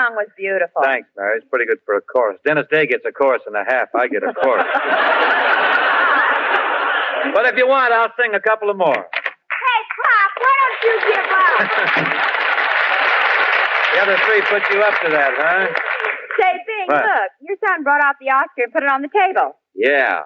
[0.09, 0.81] song was beautiful.
[0.83, 1.37] Thanks, Mary.
[1.37, 2.37] It's pretty good for a chorus.
[2.45, 3.89] Dennis Day gets a chorus and a half.
[3.95, 4.65] I get a chorus.
[7.35, 8.95] but if you want, I'll sing a couple of more.
[8.95, 12.25] Hey, Pop, why don't you give up?
[13.89, 15.65] The other three put you up to that, huh?
[16.39, 17.03] Say, Bing, What?
[17.03, 17.31] look.
[17.41, 19.57] Your son brought out the Oscar and put it on the table.
[19.73, 20.21] Yeah.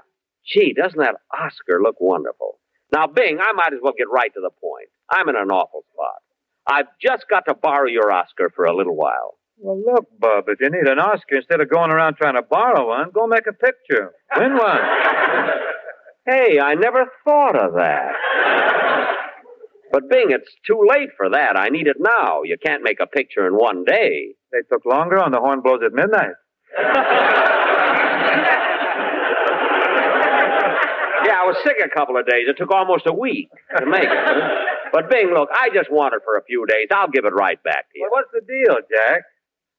[0.45, 2.59] Gee, doesn't that Oscar look wonderful?
[2.93, 4.89] Now, Bing, I might as well get right to the point.
[5.09, 6.21] I'm in an awful spot.
[6.67, 9.35] I've just got to borrow your Oscar for a little while.
[9.63, 12.89] Well, look, Bub, if you need an Oscar, instead of going around trying to borrow
[12.89, 14.12] one, go make a picture.
[14.38, 14.80] Win one.
[16.26, 18.13] Hey, I never thought of that.
[19.91, 21.60] But Bing, it's too late for that.
[21.60, 22.43] I need it now.
[22.43, 24.34] You can't make a picture in one day.
[24.54, 26.32] They took longer on the horn blows at midnight.
[31.26, 32.47] Yeah, I was sick a couple of days.
[32.49, 33.47] It took almost a week
[33.78, 34.12] to make it.
[34.91, 36.88] But Bing, look, I just want it for a few days.
[36.91, 38.08] I'll give it right back to you.
[38.12, 39.23] Well, what's the deal, Jack?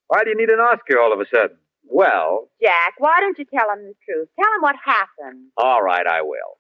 [0.09, 1.57] Why do you need an Oscar all of a sudden?
[1.87, 4.29] Well, Jack, why don't you tell him the truth?
[4.41, 5.49] Tell him what happened.
[5.57, 6.59] all right, I will.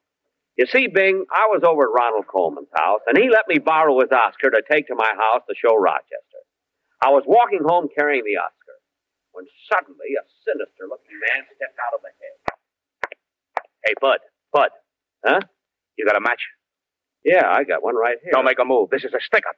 [0.56, 3.98] You see, Bing, I was over at Ronald Colman's house, and he let me borrow
[4.00, 6.42] his Oscar to take to my house to show Rochester.
[7.02, 8.78] I was walking home carrying the Oscar
[9.32, 13.18] when suddenly a sinister looking man stepped out of the hedge.
[13.84, 14.20] Hey, Bud,
[14.52, 14.70] Bud,
[15.26, 15.40] huh?
[15.98, 16.40] You got a match?
[17.24, 18.32] Yeah, I got one right here.
[18.32, 18.90] Don't make a move.
[18.90, 19.56] This is a stick up.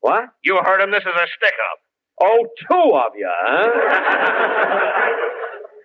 [0.00, 0.28] What?
[0.44, 0.90] You heard him.
[0.90, 1.78] This is a stick up.
[2.22, 5.10] Oh, two of you, huh?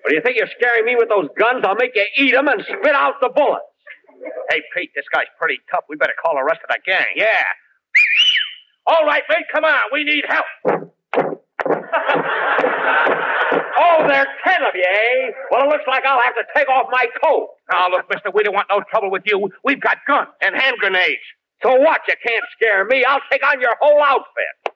[0.02, 1.63] What do you think you're scaring me with those guns?
[1.68, 3.65] I'll make you eat 'em and spit out the bullets.
[4.50, 5.84] Hey, Pete, this guy's pretty tough.
[5.89, 7.06] We better call the rest of the gang.
[7.15, 7.28] Yeah.
[8.88, 9.82] All right, mate, come on.
[9.92, 10.46] We need help.
[13.82, 15.32] Oh, there are ten of you, eh?
[15.52, 17.50] Well, it looks like I'll have to take off my coat.
[17.72, 19.50] Now, look, mister, we don't want no trouble with you.
[19.63, 21.22] We've got guns and hand grenades.
[21.63, 22.02] So what?
[22.08, 23.06] You can't scare me.
[23.06, 24.68] I'll take on your whole outfit.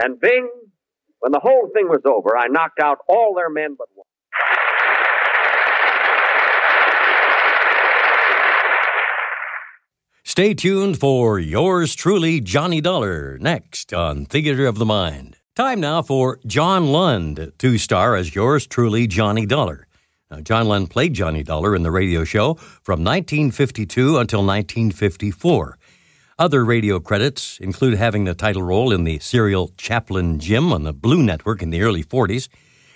[0.00, 0.48] And Bing,
[1.18, 4.04] when the whole thing was over, I knocked out all their men but one.
[10.24, 15.36] Stay tuned for yours truly, Johnny Dollar, next on Theater of the Mind.
[15.58, 19.88] Time now for John Lund to star as yours truly, Johnny Dollar.
[20.30, 25.76] Now, John Lund played Johnny Dollar in the radio show from 1952 until 1954.
[26.38, 30.92] Other radio credits include having the title role in the serial Chaplain Jim on the
[30.92, 32.48] Blue Network in the early 40s.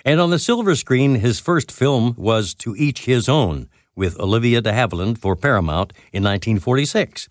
[0.04, 4.60] And on the silver screen, his first film was To Each His Own with Olivia
[4.60, 7.28] de Havilland for Paramount in 1946.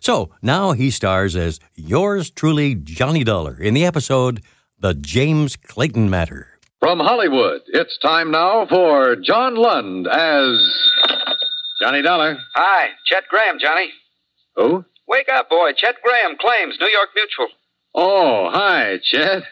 [0.00, 4.40] So now he stars as yours truly, Johnny Dollar, in the episode
[4.80, 6.58] The James Clayton Matter.
[6.78, 10.56] From Hollywood, it's time now for John Lund as.
[11.78, 12.38] Johnny Dollar.
[12.54, 13.90] Hi, Chet Graham, Johnny.
[14.56, 14.86] Who?
[15.06, 15.72] Wake up, boy.
[15.76, 17.48] Chet Graham claims New York Mutual.
[17.94, 19.42] Oh, hi, Chet.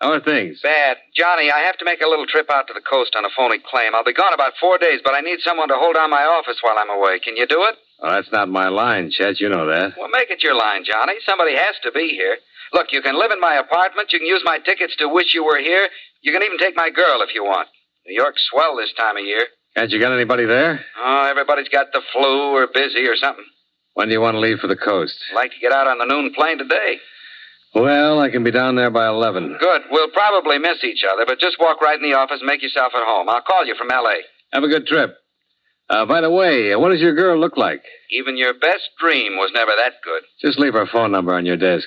[0.00, 0.60] How are things?
[0.62, 0.96] Bad.
[1.14, 3.58] Johnny, I have to make a little trip out to the coast on a phony
[3.58, 3.94] claim.
[3.94, 6.56] I'll be gone about four days, but I need someone to hold down my office
[6.62, 7.18] while I'm away.
[7.20, 7.74] Can you do it?
[8.00, 9.40] Oh, that's not my line, Chet.
[9.40, 9.92] You know that.
[9.98, 11.20] Well, make it your line, Johnny.
[11.26, 12.38] Somebody has to be here.
[12.72, 14.12] Look, you can live in my apartment.
[14.12, 15.88] You can use my tickets to wish you were here.
[16.22, 17.68] You can even take my girl if you want.
[18.06, 19.46] New York's swell this time of year.
[19.76, 20.84] Can't you get anybody there?
[20.98, 23.44] Oh, everybody's got the flu or busy or something.
[23.94, 25.14] When do you want to leave for the coast?
[25.34, 26.98] Like to get out on the noon plane today.
[27.74, 29.56] Well, I can be down there by 11.
[29.60, 29.82] Good.
[29.90, 32.92] We'll probably miss each other, but just walk right in the office and make yourself
[32.94, 33.28] at home.
[33.28, 34.22] I'll call you from L.A.
[34.52, 35.14] Have a good trip.
[35.88, 37.82] Uh, by the way, what does your girl look like?
[38.10, 40.22] Even your best dream was never that good.
[40.40, 41.86] Just leave her phone number on your desk.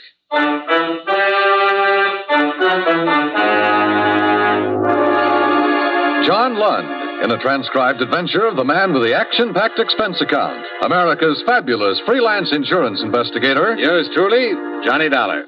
[6.26, 10.66] John Lund in a transcribed adventure of the man with the action packed expense account,
[10.84, 13.76] America's fabulous freelance insurance investigator.
[13.78, 15.46] Yours truly, Johnny Dollar.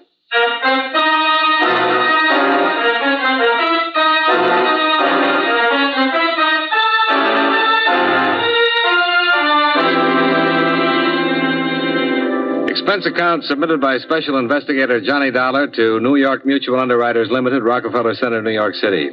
[12.85, 18.13] Expense account submitted by Special Investigator Johnny Dollar to New York Mutual Underwriters Limited, Rockefeller
[18.13, 19.09] Center, New York City.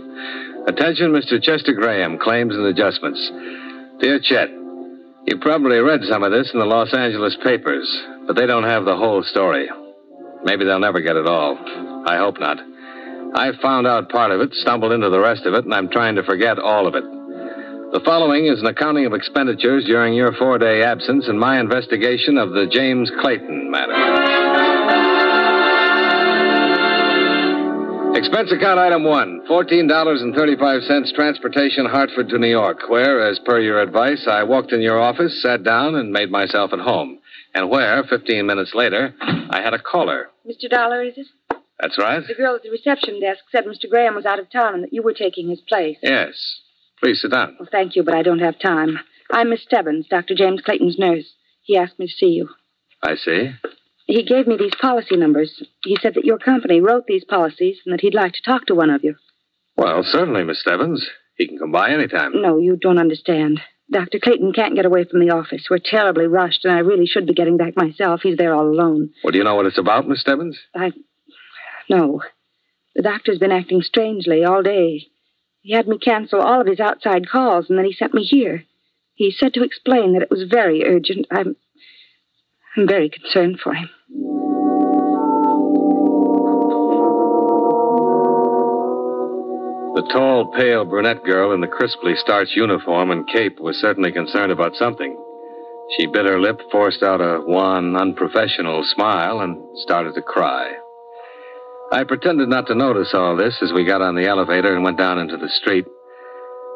[0.68, 1.42] Attention, Mr.
[1.42, 3.18] Chester Graham, claims and adjustments.
[3.98, 4.50] Dear Chet,
[5.24, 7.88] you probably read some of this in the Los Angeles papers,
[8.26, 9.70] but they don't have the whole story.
[10.44, 11.56] Maybe they'll never get it all.
[12.06, 12.58] I hope not.
[13.34, 16.16] I found out part of it, stumbled into the rest of it, and I'm trying
[16.16, 17.04] to forget all of it.
[17.92, 22.38] The following is an accounting of expenditures during your four day absence and my investigation
[22.38, 23.92] of the James Clayton matter.
[28.16, 34.26] Expense account item one $14.35 transportation Hartford to New York, where, as per your advice,
[34.26, 37.18] I walked in your office, sat down, and made myself at home.
[37.54, 40.30] And where, 15 minutes later, I had a caller.
[40.48, 40.70] Mr.
[40.70, 41.26] Dollar, is it?
[41.78, 42.26] That's right.
[42.26, 43.90] The girl at the reception desk said Mr.
[43.90, 45.98] Graham was out of town and that you were taking his place.
[46.02, 46.61] Yes.
[47.02, 47.56] Please sit down.
[47.58, 48.98] Well, thank you, but I don't have time.
[49.32, 50.34] I'm Miss Stebbins, Dr.
[50.34, 51.24] James Clayton's nurse.
[51.62, 52.48] He asked me to see you.
[53.02, 53.50] I see.
[54.06, 55.62] He gave me these policy numbers.
[55.82, 58.74] He said that your company wrote these policies and that he'd like to talk to
[58.74, 59.16] one of you.
[59.76, 61.08] Well, certainly, Miss Stebbins.
[61.36, 62.40] He can come by any time.
[62.40, 63.60] No, you don't understand.
[63.90, 64.20] Dr.
[64.20, 65.66] Clayton can't get away from the office.
[65.68, 68.20] We're terribly rushed, and I really should be getting back myself.
[68.22, 69.10] He's there all alone.
[69.24, 70.58] Well, do you know what it's about, Miss Stebbins?
[70.74, 70.92] I.
[71.90, 72.22] No.
[72.94, 75.08] The doctor's been acting strangely all day.
[75.62, 78.64] He had me cancel all of his outside calls, and then he sent me here.
[79.14, 81.26] He said to explain that it was very urgent.
[81.30, 81.56] I'm.
[82.76, 83.88] I'm very concerned for him.
[89.94, 94.50] The tall, pale brunette girl in the crisply starched uniform and cape was certainly concerned
[94.50, 95.16] about something.
[95.96, 100.72] She bit her lip, forced out a wan, unprofessional smile, and started to cry.
[101.92, 104.96] I pretended not to notice all this as we got on the elevator and went
[104.96, 105.84] down into the street.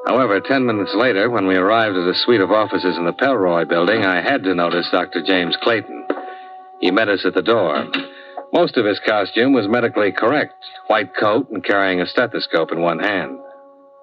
[0.06, 3.66] However, ten minutes later, when we arrived at a suite of offices in the Pelroy
[3.66, 5.22] building, I had to notice Dr.
[5.22, 6.06] James Clayton.
[6.82, 7.90] He met us at the door.
[8.52, 10.52] Most of his costume was medically correct
[10.88, 13.38] white coat and carrying a stethoscope in one hand.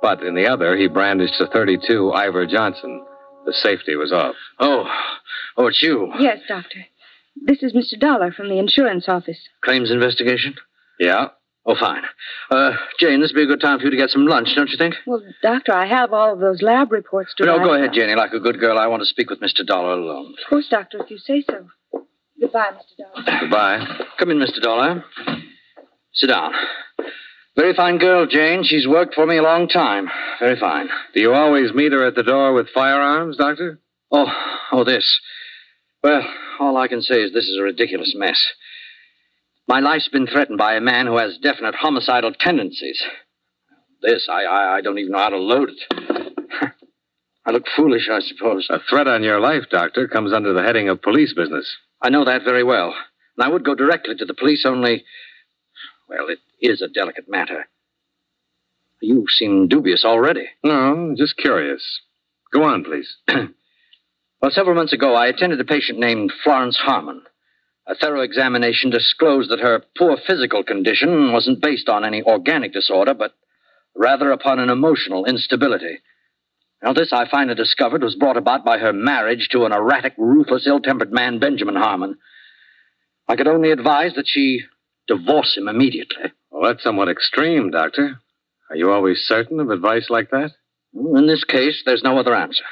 [0.01, 3.05] But in the other, he brandished a 32 Iver Johnson.
[3.45, 4.35] The safety was off.
[4.59, 4.85] Oh,
[5.57, 6.11] oh, it's you.
[6.19, 6.87] Yes, Doctor.
[7.35, 7.99] This is Mr.
[7.99, 9.37] Dollar from the insurance office.
[9.63, 10.55] Claims investigation?
[11.03, 11.27] Yeah.
[11.65, 12.03] Oh, fine.
[12.49, 14.69] Uh, Jane, this would be a good time for you to get some lunch, don't
[14.69, 14.95] you think?
[15.05, 18.15] Well, Doctor, I have all of those lab reports to No, go ahead, Janie.
[18.15, 19.65] Like a good girl, I want to speak with Mr.
[19.65, 20.33] Dollar alone.
[20.43, 21.67] Of course, Doctor, if you say so.
[22.39, 23.23] Goodbye, Mr.
[23.25, 23.39] Dollar.
[23.39, 24.05] Goodbye.
[24.19, 24.61] Come in, Mr.
[24.61, 25.05] Dollar.
[26.13, 26.51] Sit down.
[27.55, 28.63] Very fine girl, Jane.
[28.63, 30.09] She's worked for me a long time.
[30.39, 30.89] Very fine.
[31.13, 33.79] Do you always meet her at the door with firearms, Doctor?
[34.11, 34.27] Oh,
[34.71, 35.19] oh, this.
[36.03, 36.23] Well,
[36.59, 38.41] all I can say is this is a ridiculous mess.
[39.67, 43.01] My life's been threatened by a man who has definite homicidal tendencies.
[44.01, 46.71] This, I, I, I don't even know how to load it.
[47.45, 48.67] I look foolish, I suppose.
[48.69, 51.73] A threat on your life, Doctor, comes under the heading of police business.
[52.01, 52.93] I know that very well.
[53.37, 55.05] And I would go directly to the police, only.
[56.09, 57.67] Well, it is a delicate matter.
[59.01, 60.47] You seem dubious already.
[60.63, 61.83] No, just curious.
[62.53, 63.15] Go on, please.
[64.43, 67.21] Well, several months ago, I attended a patient named Florence Harmon.
[67.85, 73.13] A thorough examination disclosed that her poor physical condition wasn't based on any organic disorder,
[73.13, 73.33] but
[73.95, 75.99] rather upon an emotional instability.
[76.81, 80.67] Now, this I finally discovered was brought about by her marriage to an erratic, ruthless,
[80.67, 82.17] ill tempered man, Benjamin Harmon.
[83.27, 84.61] I could only advise that she
[85.07, 86.31] divorce him immediately.
[86.51, 88.19] Well, that's somewhat extreme, Doctor.
[88.69, 90.51] Are you always certain of advice like that?
[90.93, 92.63] In this case, there's no other answer.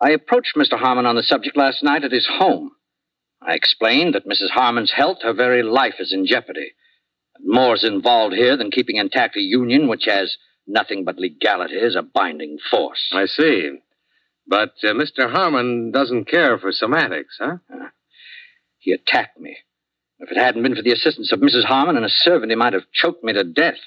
[0.00, 0.78] I approached Mr.
[0.78, 2.72] Harmon on the subject last night at his home.
[3.42, 4.50] I explained that Mrs.
[4.50, 6.72] Harmon's health, her very life, is in jeopardy.
[7.40, 12.02] More's involved here than keeping intact a union which has nothing but legality as a
[12.02, 13.10] binding force.
[13.12, 13.78] I see.
[14.46, 15.30] But uh, Mr.
[15.30, 17.58] Harmon doesn't care for semantics, huh?
[17.72, 17.88] Uh,
[18.78, 19.56] he attacked me.
[20.18, 21.64] If it hadn't been for the assistance of Mrs.
[21.64, 23.78] Harmon and a servant, he might have choked me to death.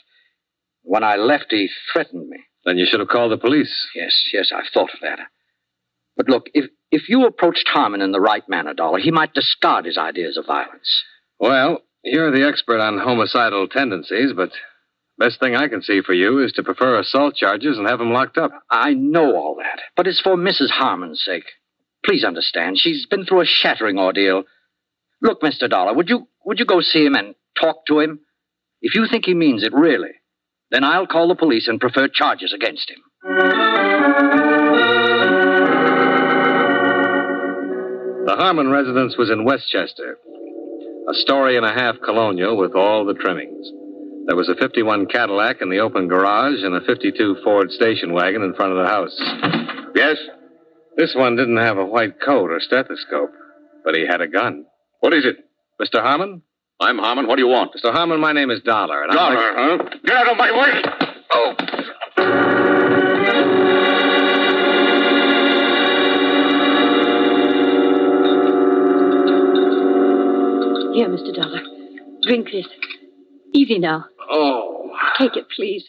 [0.83, 2.43] When I left, he threatened me.
[2.65, 3.87] Then you should have called the police.
[3.95, 5.19] Yes, yes, I've thought of that.
[6.19, 9.85] But look, if, if you approached Harmon in the right manner, Dollar, he might discard
[9.85, 11.03] his ideas of violence.
[11.39, 16.13] Well, you're the expert on homicidal tendencies, but the best thing I can see for
[16.13, 18.51] you is to prefer assault charges and have him locked up.
[18.69, 20.71] I know all that, but it's for Mrs.
[20.71, 21.45] Harmon's sake.
[22.05, 24.43] Please understand, she's been through a shattering ordeal.
[25.21, 25.69] Look, Mr.
[25.69, 28.19] Dollar, would you would you go see him and talk to him?
[28.81, 30.11] If you think he means it really,
[30.69, 34.48] then I'll call the police and prefer charges against him.
[38.29, 40.19] The Harmon residence was in Westchester,
[41.09, 43.71] a story and a half colonial with all the trimmings.
[44.27, 48.43] There was a 51 Cadillac in the open garage and a 52 Ford station wagon
[48.43, 49.19] in front of the house.
[49.95, 50.17] Yes?
[50.95, 53.31] This one didn't have a white coat or stethoscope,
[53.83, 54.65] but he had a gun.
[54.99, 55.37] What is it?
[55.81, 55.99] Mr.
[55.99, 56.43] Harmon?
[56.79, 57.25] I'm Harmon.
[57.25, 57.71] What do you want?
[57.73, 57.91] Mr.
[57.91, 59.05] Harmon, my name is Dollar.
[59.05, 59.89] And Dollar, I'm huh?
[60.05, 60.83] Get out of my way!
[61.33, 62.58] Oh!
[70.99, 71.33] Here, Mr.
[71.33, 71.61] Dollar.
[72.23, 72.67] Drink this.
[73.53, 74.07] Easy now.
[74.29, 74.91] Oh.
[75.17, 75.85] Take it, please.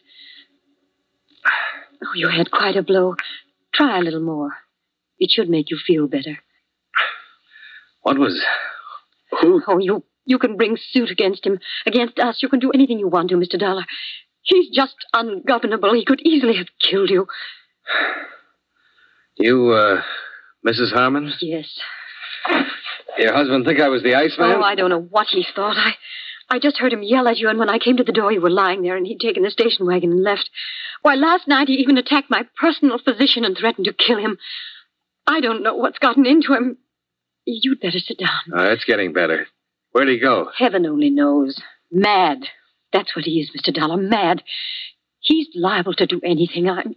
[2.00, 3.16] Oh, you had quite a blow.
[3.74, 4.52] Try a little more.
[5.18, 6.38] It should make you feel better.
[8.02, 8.40] What was.
[9.40, 9.60] Who?
[9.66, 12.38] Oh, you you can bring suit against him, against us.
[12.40, 13.58] You can do anything you want to, Mr.
[13.58, 13.86] Dollar.
[14.42, 15.92] He's just ungovernable.
[15.92, 17.26] He could easily have killed you.
[19.38, 20.02] You, uh,
[20.64, 20.92] Mrs.
[20.92, 21.32] Harmon?
[21.40, 21.80] Yes.
[23.20, 24.52] Your husband think I was the Iceman?
[24.52, 25.76] Oh, I don't know what he thought.
[25.76, 25.94] I
[26.52, 28.40] I just heard him yell at you, and when I came to the door, you
[28.40, 30.50] were lying there, and he'd taken the station wagon and left.
[31.02, 34.36] Why, last night he even attacked my personal physician and threatened to kill him.
[35.28, 36.78] I don't know what's gotten into him.
[37.44, 38.40] You'd better sit down.
[38.52, 39.46] Oh, it's getting better.
[39.92, 40.50] Where'd he go?
[40.56, 41.60] Heaven only knows.
[41.92, 42.38] Mad.
[42.92, 43.72] That's what he is, Mr.
[43.72, 43.96] Dollar.
[43.96, 44.42] Mad.
[45.20, 46.68] He's liable to do anything.
[46.68, 46.96] I'm.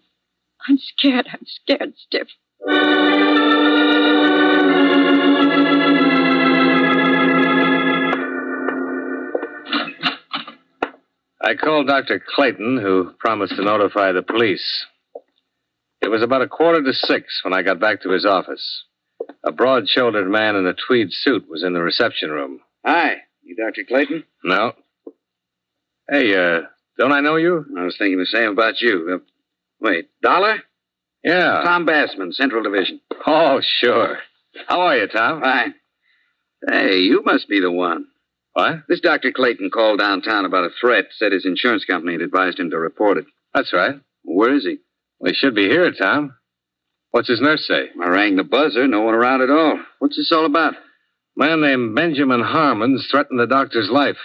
[0.68, 1.28] I'm scared.
[1.32, 2.30] I'm scared stiff.
[11.44, 12.24] I called Dr.
[12.36, 14.86] Clayton, who promised to notify the police.
[16.02, 18.84] It was about a quarter to six when I got back to his office.
[19.46, 22.62] A broad shouldered man in a tweed suit was in the reception room.
[22.86, 23.16] Hi.
[23.44, 23.84] You Dr.
[23.86, 24.24] Clayton?
[24.44, 24.74] No.
[26.10, 26.62] Hey, uh,
[26.98, 27.66] don't I know you?
[27.78, 29.16] I was thinking the same about you.
[29.22, 29.26] Uh,
[29.82, 30.62] wait, Dollar?
[31.24, 31.62] Yeah.
[31.64, 33.02] Tom Bassman, Central Division.
[33.26, 34.20] Oh, sure.
[34.68, 35.42] How are you, Tom?
[35.42, 35.76] Fine.
[36.70, 38.08] Hey, you must be the one.
[38.54, 38.84] What?
[38.88, 39.32] This Dr.
[39.32, 43.18] Clayton called downtown about a threat, said his insurance company had advised him to report
[43.18, 43.26] it.
[43.54, 43.96] That's right.
[44.24, 44.78] Where is he?
[45.20, 46.36] Well, he should be here, Tom.
[47.12, 47.90] What's his nurse say?
[48.02, 49.80] I rang the buzzer, no one around at all.
[50.00, 50.74] What's this all about?
[50.76, 50.78] A
[51.36, 54.18] man named Benjamin Harmon's threatened the doctor's life.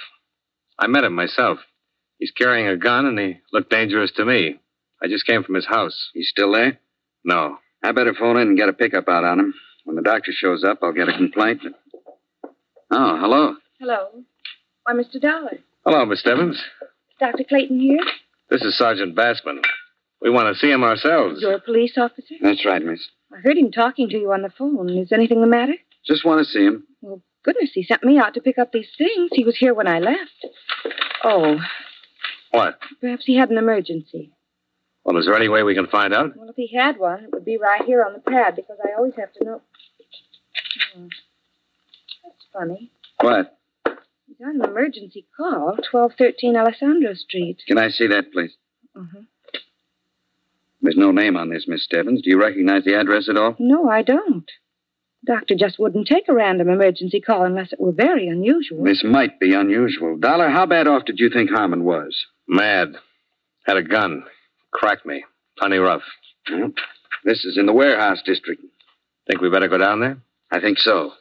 [0.79, 1.59] I met him myself.
[2.18, 4.61] He's carrying a gun, and he looked dangerous to me.
[5.03, 6.11] I just came from his house.
[6.12, 6.79] He's still there?
[7.24, 7.59] No.
[7.83, 9.55] I better phone in and get a pickup out on him.
[9.85, 11.62] When the doctor shows up, I'll get a complaint.
[12.91, 13.57] Oh, hello.
[13.81, 14.09] Hello.
[14.85, 15.20] Why, Mr.
[15.20, 15.59] Dollar.
[15.85, 16.61] Hello, Miss Stebbins.
[17.20, 17.45] Dr.
[17.49, 18.01] Clayton here?
[18.51, 19.62] This is Sergeant Bassman.
[20.20, 21.41] We want to see him ourselves.
[21.41, 22.35] You're a police officer?
[22.41, 23.07] That's right, miss.
[23.33, 24.89] I heard him talking to you on the phone.
[24.91, 25.74] Is anything the matter?
[26.07, 26.85] Just want to see him.
[27.03, 29.31] Well, goodness, he sent me out to pick up these things.
[29.33, 30.47] He was here when I left.
[31.22, 31.59] Oh,
[32.51, 32.79] What?
[33.01, 34.33] perhaps he had an emergency.
[35.05, 36.37] Well, is there any way we can find out?
[36.37, 38.97] Well, if he had one, it would be right here on the pad because I
[38.97, 39.62] always have to know.
[40.95, 41.07] Hmm.
[42.24, 42.91] That's funny.
[43.20, 43.57] What?
[44.29, 47.59] He's on an emergency call, 1213 Alessandro Street.
[47.66, 48.53] Can I see that, please?
[48.95, 49.22] Uh-huh.
[50.83, 52.22] There's no name on this, Miss Stebbins.
[52.22, 53.57] Do you recognize the address at all?
[53.59, 54.49] No, I don't.
[55.26, 58.85] Doctor just wouldn't take a random emergency call unless it were very unusual.
[58.85, 60.16] This might be unusual.
[60.16, 62.16] Dollar, how bad off did you think Harmon was?
[62.47, 62.95] Mad.
[63.66, 64.24] Had a gun.
[64.70, 65.24] Cracked me.
[65.59, 66.03] Plenty rough.
[66.51, 66.72] Well,
[67.24, 68.62] this is in the warehouse district.
[69.26, 70.18] Think we better go down there?
[70.53, 71.12] I think so.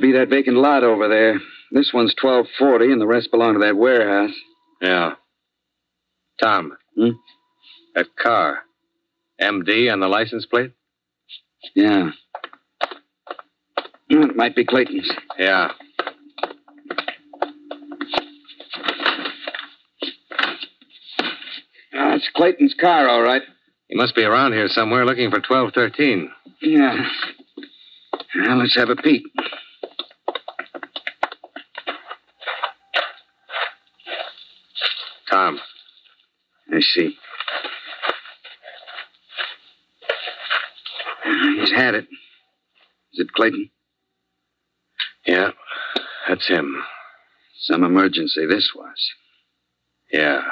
[0.00, 1.40] To be that vacant lot over there.
[1.72, 4.34] This one's 1240, and the rest belong to that warehouse.
[4.80, 5.12] Yeah.
[6.40, 6.72] Tom.
[6.96, 7.10] Hmm?
[7.94, 8.60] That car.
[9.40, 10.72] MD on the license plate?
[11.74, 12.10] Yeah.
[14.08, 15.10] It might be Clayton's.
[15.38, 15.68] Yeah.
[21.94, 23.42] Ah, it's Clayton's car, all right.
[23.88, 26.30] He must be around here somewhere looking for 1213.
[26.62, 26.96] Yeah.
[28.36, 29.22] Well, let's have a peek.
[35.30, 35.60] Tom.
[36.72, 37.16] I see.
[41.24, 42.06] He's had it.
[43.12, 43.70] Is it Clayton?
[45.26, 45.50] Yeah,
[46.28, 46.82] that's him.
[47.60, 49.10] Some emergency this was.
[50.12, 50.42] Yeah.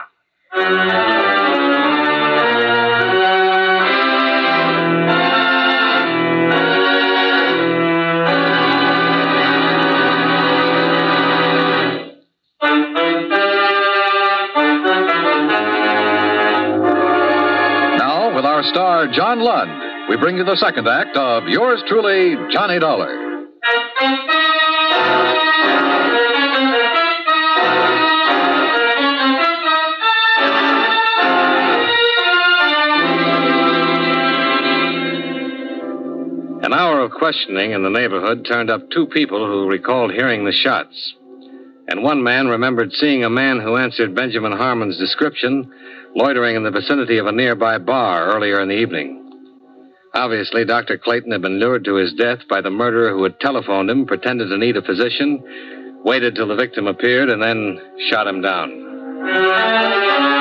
[18.79, 23.11] Star, John Lund, we bring you the second act of yours truly, Johnny Dollar.
[36.63, 40.53] An hour of questioning in the neighborhood turned up two people who recalled hearing the
[40.53, 41.15] shots.
[41.89, 45.73] And one man remembered seeing a man who answered Benjamin Harmon's description
[46.15, 49.25] loitering in the vicinity of a nearby bar earlier in the evening.
[50.15, 50.99] Obviously, Dr.
[50.99, 54.49] Clayton had been lured to his death by the murderer who had telephoned him, pretended
[54.49, 55.43] to need a physician,
[56.05, 57.81] waited till the victim appeared, and then
[58.11, 60.38] shot him down.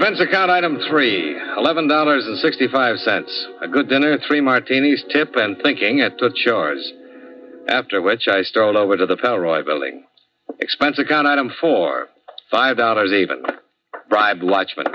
[0.00, 3.26] Expense account item three, $11.65.
[3.60, 6.90] A good dinner, three martinis, tip, and thinking at Toots Shor's.
[7.68, 10.04] After which I strolled over to the Pelroy building.
[10.58, 12.08] Expense account item four,
[12.50, 13.42] $5 even.
[14.08, 14.86] Bribed watchman.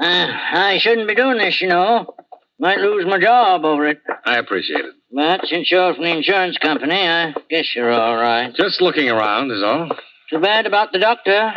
[0.00, 2.16] Uh, I shouldn't be doing this, you know.
[2.58, 4.00] Might lose my job over it.
[4.26, 4.94] I appreciate it.
[5.12, 8.52] But since you're from the insurance company, I guess you're all right.
[8.56, 9.88] Just looking around is all.
[10.28, 11.52] Too bad about the doctor.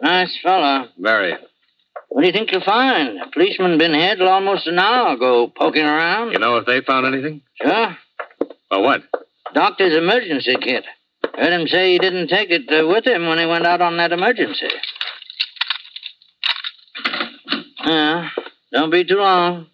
[0.00, 0.86] Nice fellow.
[0.98, 1.34] Very.
[2.08, 3.18] What do you think you'll find?
[3.20, 6.32] A policeman been here till almost an hour ago, poking around.
[6.32, 7.42] You know if they found anything?
[7.60, 7.96] Sure.
[8.70, 9.02] Well, what?
[9.54, 10.84] Doctor's emergency kit.
[11.34, 13.98] Heard him say he didn't take it uh, with him when he went out on
[13.98, 14.68] that emergency.
[17.84, 18.30] Yeah,
[18.72, 19.66] don't be too long.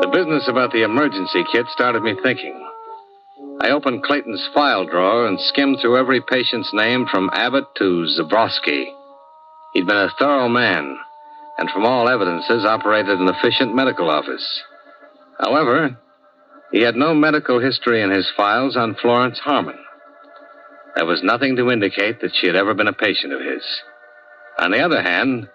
[0.00, 2.54] The business about the emergency kit started me thinking.
[3.66, 8.94] I opened Clayton's file drawer and skimmed through every patient's name from Abbott to Zabrowski.
[9.72, 10.96] He'd been a thorough man,
[11.58, 14.62] and from all evidences operated an efficient medical office.
[15.40, 15.98] However,
[16.70, 19.78] he had no medical history in his files on Florence Harmon.
[20.94, 23.64] There was nothing to indicate that she had ever been a patient of his.
[24.60, 25.48] On the other hand,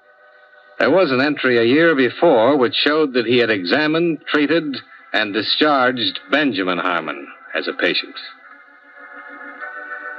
[0.80, 4.76] there was an entry a year before which showed that he had examined, treated,
[5.14, 8.15] and discharged Benjamin Harmon as a patient.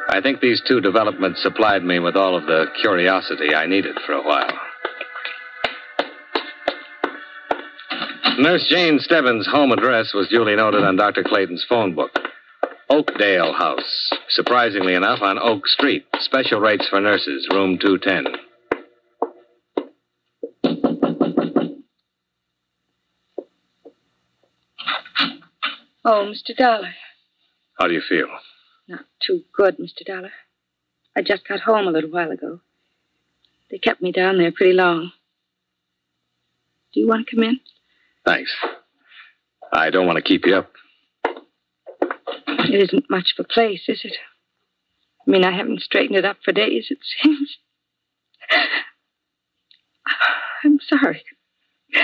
[0.09, 4.13] I think these two developments supplied me with all of the curiosity I needed for
[4.13, 4.53] a while.
[8.39, 11.23] Nurse Jane Stebbins' home address was duly noted on Dr.
[11.23, 12.11] Clayton's phone book.
[12.91, 14.11] Oakdale House.
[14.29, 16.05] Surprisingly enough, on Oak Street.
[16.21, 18.35] Special rates for nurses, room 210.
[26.05, 26.57] Oh, Mr.
[26.57, 26.93] Dollar.
[27.83, 28.29] How do you feel?
[28.87, 30.07] Not too good, Mr.
[30.07, 30.31] Dollar.
[31.17, 32.61] I just got home a little while ago.
[33.73, 35.11] They kept me down there pretty long.
[36.95, 37.59] Do you want to come in?
[38.25, 38.55] Thanks.
[39.73, 40.71] I don't want to keep you up.
[42.47, 44.15] It isn't much of a place, is it?
[45.27, 47.57] I mean, I haven't straightened it up for days, it seems.
[50.63, 51.25] I'm sorry.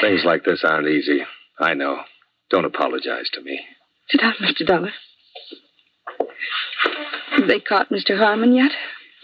[0.01, 1.21] Things like this aren't easy.
[1.61, 2.01] I know.
[2.51, 3.61] Don't apologize to me.
[4.11, 4.67] Sit down, Mr.
[4.67, 4.91] Dollar.
[7.39, 8.19] Have they caught Mr.
[8.19, 8.73] Harmon yet?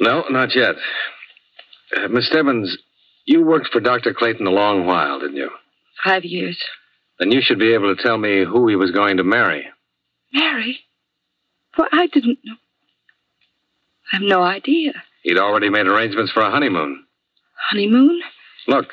[0.00, 0.76] No, not yet.
[1.96, 2.76] Uh, Miss Stebbins,
[3.26, 4.14] you worked for Dr.
[4.14, 5.50] Clayton a long while, didn't you?
[6.04, 6.62] Five years.
[7.18, 9.66] Then you should be able to tell me who he was going to marry.
[10.32, 10.80] Marry?
[11.76, 12.54] Well, I didn't know.
[14.12, 14.92] I have no idea.
[15.22, 17.04] He'd already made arrangements for a honeymoon.
[17.70, 18.20] Honeymoon?
[18.68, 18.86] Look,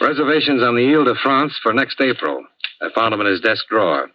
[0.00, 2.44] reservations on the Ile de France for next April.
[2.80, 4.08] I found them in his desk drawer.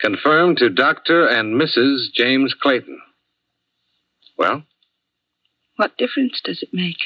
[0.00, 1.26] Confirmed to Dr.
[1.26, 2.12] and Mrs.
[2.14, 3.00] James Clayton.
[4.36, 4.64] Well?
[5.76, 6.98] What difference does it make?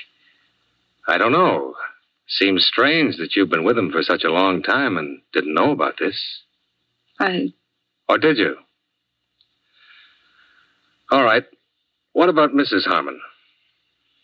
[1.08, 1.74] I don't know.
[2.28, 5.70] Seems strange that you've been with him for such a long time and didn't know
[5.70, 6.42] about this.
[7.20, 7.52] I.
[8.08, 8.56] Or did you?
[11.10, 11.44] All right.
[12.12, 12.84] What about Mrs.
[12.84, 13.20] Harmon?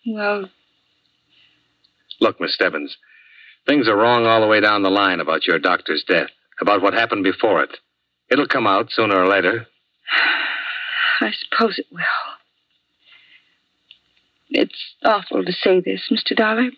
[0.06, 0.50] Well,
[2.22, 2.96] Look, Miss Stebbins,
[3.66, 6.28] things are wrong all the way down the line about your doctor's death,
[6.60, 7.78] about what happened before it.
[8.30, 9.66] It'll come out sooner or later.
[11.20, 12.02] I suppose it will.
[14.52, 16.36] It's awful to say this, Mr.
[16.36, 16.70] Dollar,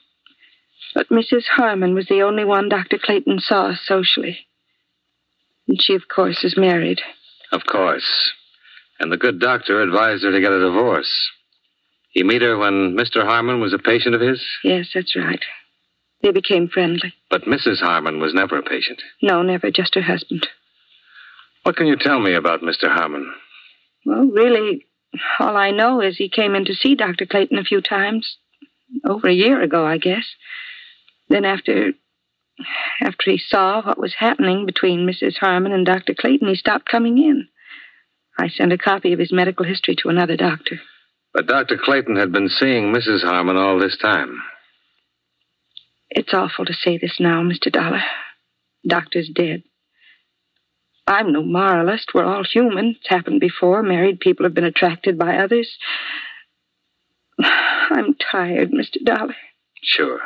[0.95, 1.45] but Mrs.
[1.57, 2.99] Harmon was the only one Dr.
[2.99, 4.47] Clayton saw socially.
[5.67, 7.01] And she, of course, is married.
[7.51, 8.33] Of course.
[9.01, 11.11] And the good doctor advised her to get a divorce.
[12.11, 13.25] He meet her when Mr.
[13.25, 14.45] Harmon was a patient of his?
[14.63, 15.43] Yes, that's right.
[16.23, 17.13] They became friendly.
[17.29, 17.81] But Mrs.
[17.81, 19.03] Harmon was never a patient.
[19.21, 20.47] No, never, just her husband.
[21.65, 22.89] What can you tell me about Mr.
[22.89, 23.35] Harmon?
[24.07, 24.87] Well, really,
[25.39, 27.27] all I know is he came in to see Dr.
[27.27, 28.37] Clayton a few times.
[29.05, 30.25] Over a year ago, I guess.
[31.29, 31.93] Then after
[33.01, 35.39] after he saw what was happening between Mrs.
[35.39, 36.15] Harmon and Dr.
[36.15, 37.49] Clayton, he stopped coming in.
[38.39, 40.81] I sent a copy of his medical history to another doctor.
[41.33, 41.77] But Dr.
[41.77, 43.23] Clayton had been seeing Mrs.
[43.23, 44.41] Harmon all this time.
[46.11, 47.73] It's awful to say this now, Mr.
[47.73, 48.03] Dollar.
[48.87, 49.65] Doctor's dead.
[51.07, 52.13] I'm no moralist.
[52.15, 52.97] We're all human.
[52.99, 53.83] It's happened before.
[53.83, 55.77] Married people have been attracted by others.
[57.41, 59.05] I'm tired, Mr.
[59.05, 59.37] Dollar.
[59.83, 60.21] Sure.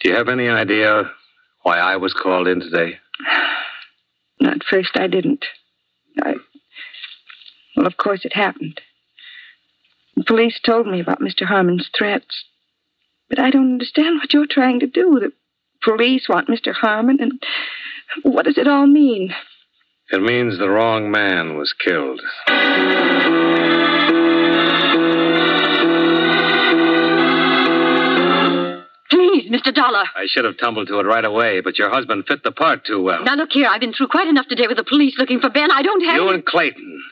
[0.00, 1.10] Do you have any idea
[1.62, 2.98] why I was called in today?
[4.40, 5.44] Not first, I didn't.
[6.22, 6.34] I.
[7.76, 8.80] Well, of course, it happened.
[10.16, 11.46] The police told me about Mr.
[11.46, 12.44] Harmon's threats.
[13.28, 15.18] But I don't understand what you're trying to do.
[15.20, 15.32] The
[15.82, 16.72] police want Mr.
[16.72, 17.42] Harmon, and
[18.22, 19.34] what does it all mean?
[20.10, 22.20] It means the wrong man was killed.
[29.10, 29.74] Please, Mr.
[29.74, 30.04] Dollar.
[30.16, 33.02] I should have tumbled to it right away, but your husband fit the part too
[33.02, 33.24] well.
[33.24, 33.66] Now, look here.
[33.70, 35.70] I've been through quite enough today with the police looking for Ben.
[35.70, 36.16] I don't have.
[36.16, 37.02] You and Clayton.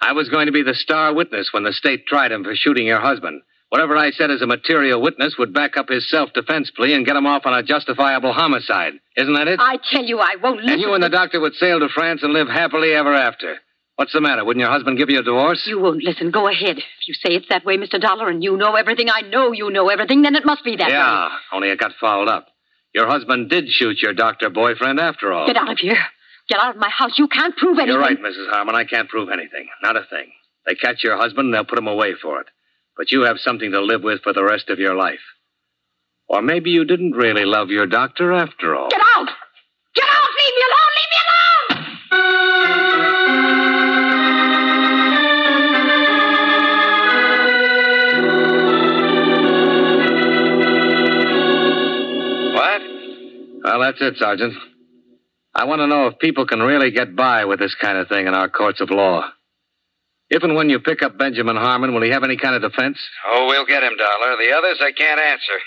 [0.00, 2.86] I was going to be the star witness when the state tried him for shooting
[2.86, 3.42] your husband.
[3.72, 7.06] Whatever I said as a material witness would back up his self defense plea and
[7.06, 8.92] get him off on a justifiable homicide.
[9.16, 9.58] Isn't that it?
[9.62, 10.72] I tell you, I won't listen.
[10.74, 13.56] and you and the doctor would sail to France and live happily ever after.
[13.96, 14.44] What's the matter?
[14.44, 15.62] Wouldn't your husband give you a divorce?
[15.66, 16.30] You won't listen.
[16.30, 16.76] Go ahead.
[16.76, 17.98] If you say it's that way, Mr.
[17.98, 20.88] Dollar, and you know everything, I know you know everything, then it must be that
[20.88, 20.92] way.
[20.92, 22.48] yeah, only it got fouled up.
[22.94, 25.46] Your husband did shoot your doctor boyfriend after all.
[25.46, 25.96] Get out of here.
[26.46, 27.18] Get out of my house.
[27.18, 27.94] You can't prove anything.
[27.94, 28.50] You're right, Mrs.
[28.50, 28.74] Harmon.
[28.74, 29.68] I can't prove anything.
[29.82, 30.30] Not a thing.
[30.66, 32.48] They catch your husband and they'll put him away for it.
[32.96, 35.20] But you have something to live with for the rest of your life.
[36.28, 38.88] Or maybe you didn't really love your doctor after all.
[38.90, 39.28] Get out!
[39.94, 40.30] Get out!
[40.38, 40.92] Leave me alone!
[40.98, 42.52] Leave me alone!
[52.54, 52.82] What?
[53.64, 54.54] Well, that's it, Sergeant.
[55.54, 58.26] I want to know if people can really get by with this kind of thing
[58.26, 59.30] in our courts of law.
[60.32, 62.96] If and when you pick up Benjamin Harmon, will he have any kind of defense?
[63.28, 64.40] Oh, we'll get him, Dollar.
[64.40, 65.58] The others I can't answer.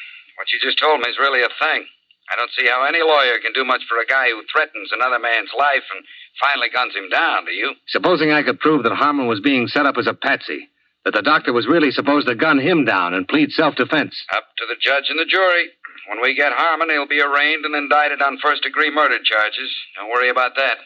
[0.41, 1.85] What you just told me is really a thing.
[2.31, 5.21] I don't see how any lawyer can do much for a guy who threatens another
[5.21, 6.01] man's life and
[6.41, 7.77] finally guns him down, do you?
[7.93, 10.65] Supposing I could prove that Harmon was being set up as a patsy,
[11.05, 14.17] that the doctor was really supposed to gun him down and plead self defense.
[14.33, 15.69] Up to the judge and the jury.
[16.09, 19.69] When we get Harmon, he'll be arraigned and indicted on first degree murder charges.
[19.93, 20.81] Don't worry about that.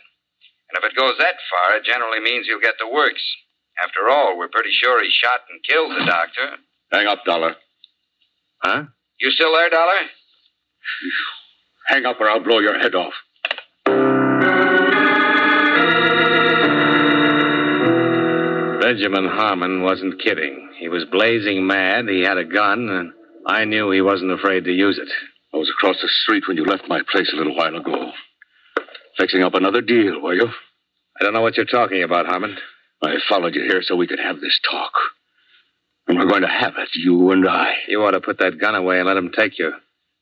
[0.67, 3.23] And if it goes that far, it generally means he'll get the works.
[3.83, 6.57] After all, we're pretty sure he shot and killed the doctor.
[6.91, 7.55] Hang up, Dollar.
[8.61, 8.83] Huh?
[9.19, 9.99] You still there, Dollar?
[11.87, 13.13] Hang up or I'll blow your head off.
[18.81, 20.69] Benjamin Harmon wasn't kidding.
[20.79, 22.07] He was blazing mad.
[22.07, 23.11] He had a gun, and
[23.45, 25.09] I knew he wasn't afraid to use it.
[25.53, 28.11] I was across the street when you left my place a little while ago.
[29.17, 30.47] Fixing up another deal, were you?
[31.19, 32.57] I don't know what you're talking about, Harmon.
[33.01, 34.91] I followed you here so we could have this talk.
[36.07, 37.75] And we're going to have it, you and I.
[37.87, 39.71] You ought to put that gun away and let them take you.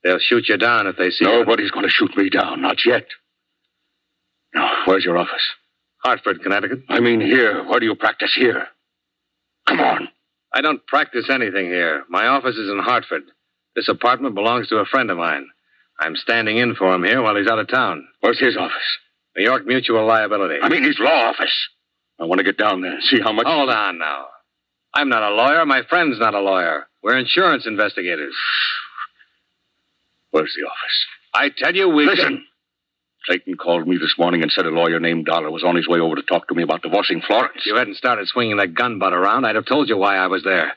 [0.03, 1.31] They'll shoot you down if they see you.
[1.31, 3.05] Nobody's going to shoot me down, not yet.
[4.53, 5.43] Now, where's your office?
[6.03, 6.83] Hartford, Connecticut.
[6.89, 7.63] I mean here.
[7.65, 8.67] Where do you practice here?
[9.67, 10.09] Come on.
[10.53, 12.03] I don't practice anything here.
[12.09, 13.23] My office is in Hartford.
[13.75, 15.47] This apartment belongs to a friend of mine.
[15.99, 18.07] I'm standing in for him here while he's out of town.
[18.21, 18.97] Where's his office?
[19.35, 20.59] New York Mutual Liability.
[20.61, 21.53] I mean his law office.
[22.19, 23.45] I want to get down there and see how much.
[23.47, 24.27] Hold on now.
[24.93, 25.65] I'm not a lawyer.
[25.65, 26.87] My friend's not a lawyer.
[27.03, 28.33] We're insurance investigators.
[30.31, 31.05] Where's the office?
[31.33, 32.05] I tell you, we.
[32.05, 32.45] Listen.
[33.25, 35.99] Clayton called me this morning and said a lawyer named Dollar was on his way
[35.99, 37.57] over to talk to me about divorcing Florence.
[37.57, 40.27] If you hadn't started swinging that gun butt around, I'd have told you why I
[40.27, 40.73] was there.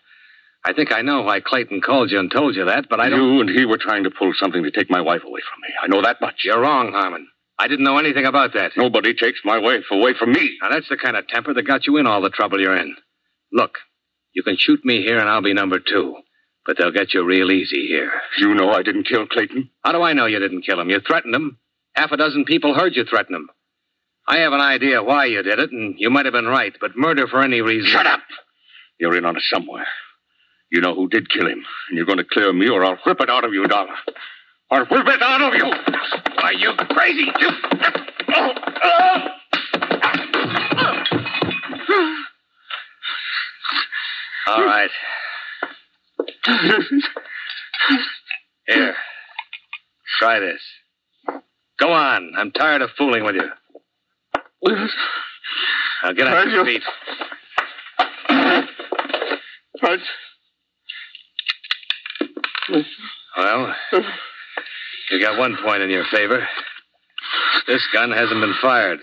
[0.64, 3.20] I think I know why Clayton called you and told you that, but I don't.
[3.20, 5.68] You and he were trying to pull something to take my wife away from me.
[5.80, 6.40] I know that much.
[6.44, 7.28] You're wrong, Harmon.
[7.60, 8.72] I didn't know anything about that.
[8.74, 10.56] Nobody takes my wife away from me.
[10.62, 12.96] Now, that's the kind of temper that got you in all the trouble you're in.
[13.52, 13.72] Look,
[14.32, 16.16] you can shoot me here and I'll be number two.
[16.64, 18.12] But they'll get you real easy here.
[18.38, 19.68] You know I didn't kill Clayton?
[19.84, 20.88] How do I know you didn't kill him?
[20.88, 21.58] You threatened him.
[21.94, 23.50] Half a dozen people heard you threaten him.
[24.26, 26.96] I have an idea why you did it, and you might have been right, but
[26.96, 27.90] murder for any reason.
[27.90, 28.20] Shut up!
[28.98, 29.86] You're in on it somewhere.
[30.70, 33.20] You know who did kill him, and you're going to clear me, or I'll whip
[33.20, 33.96] it out of you, Dollar.
[34.72, 35.72] I'll whip it out of you!
[36.42, 37.26] Are you crazy?
[38.28, 38.54] Oh,
[38.84, 39.28] oh.
[44.46, 44.90] All right.
[48.66, 48.94] Here.
[50.18, 50.60] Try this.
[51.78, 52.32] Go on.
[52.36, 53.48] I'm tired of fooling with you.
[56.02, 56.82] Now get on your feet.
[59.82, 60.00] Right.
[63.36, 63.74] Well,
[65.10, 66.46] you got one point in your favor.
[67.66, 68.98] This gun hasn't been fired.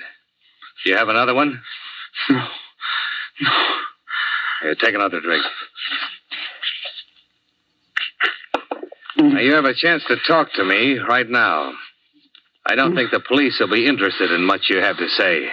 [0.83, 1.61] Do you have another one?
[2.29, 2.47] No.
[4.61, 5.43] Here, take another drink.
[9.19, 9.33] Mm.
[9.33, 11.73] Now, you have a chance to talk to me right now.
[12.65, 12.95] I don't mm.
[12.95, 15.49] think the police will be interested in much you have to say.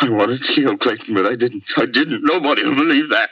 [0.00, 1.64] I wanted to kill Clayton, but I didn't.
[1.76, 2.22] I didn't.
[2.22, 3.30] Nobody will believe that.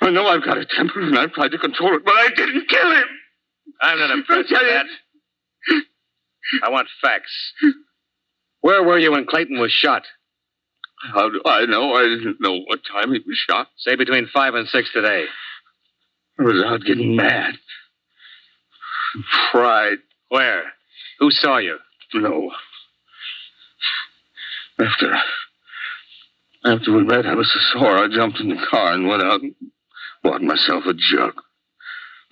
[0.00, 2.68] I know I've got a temper, and I've tried to control it, but I didn't
[2.68, 3.04] kill him.
[3.80, 4.86] I'm not impressed with that.
[6.62, 7.32] I want facts.
[8.60, 10.04] Where were you when Clayton was shot?
[11.12, 11.94] How do I know?
[11.94, 13.68] I didn't know what time he was shot.
[13.76, 15.24] Say between five and six today.
[16.38, 17.54] I was out getting mad.
[19.52, 19.98] Fried.
[20.28, 20.72] Where?
[21.18, 21.78] Who saw you?
[22.14, 22.50] No.
[24.78, 25.14] After
[26.64, 27.98] after we met, I was so sore.
[27.98, 29.54] I jumped in the car and went out and
[30.22, 31.34] bought myself a jug.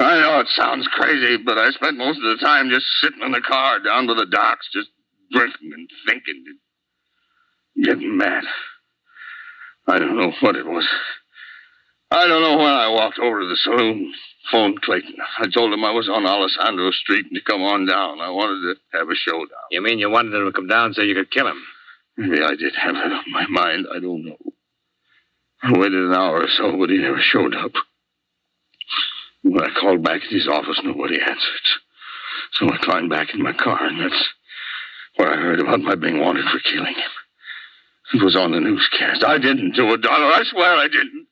[0.03, 3.32] I know it sounds crazy, but I spent most of the time just sitting in
[3.32, 4.88] the car down to the docks, just
[5.30, 6.44] drinking and thinking
[7.76, 8.44] and getting mad.
[9.86, 10.86] I don't know what it was.
[12.11, 14.12] I don't know when I walked over to the saloon,
[14.50, 15.16] phoned Clayton.
[15.38, 18.20] I told him I was on Alessandro Street and to come on down.
[18.20, 19.70] I wanted to have a showdown.
[19.70, 21.62] You mean you wanted him to come down so you could kill him?
[22.16, 23.86] Maybe I did have it on my mind.
[23.90, 24.36] I don't know.
[25.62, 27.72] I waited an hour or so, but he never showed up.
[29.43, 31.66] When I called back at his office, nobody answered.
[32.53, 34.28] So I climbed back in my car, and that's
[35.16, 37.11] where I heard about my being wanted for killing him.
[38.14, 39.24] It was on the newscast.
[39.24, 40.32] I didn't do it, Dollar.
[40.32, 41.26] I swear I didn't.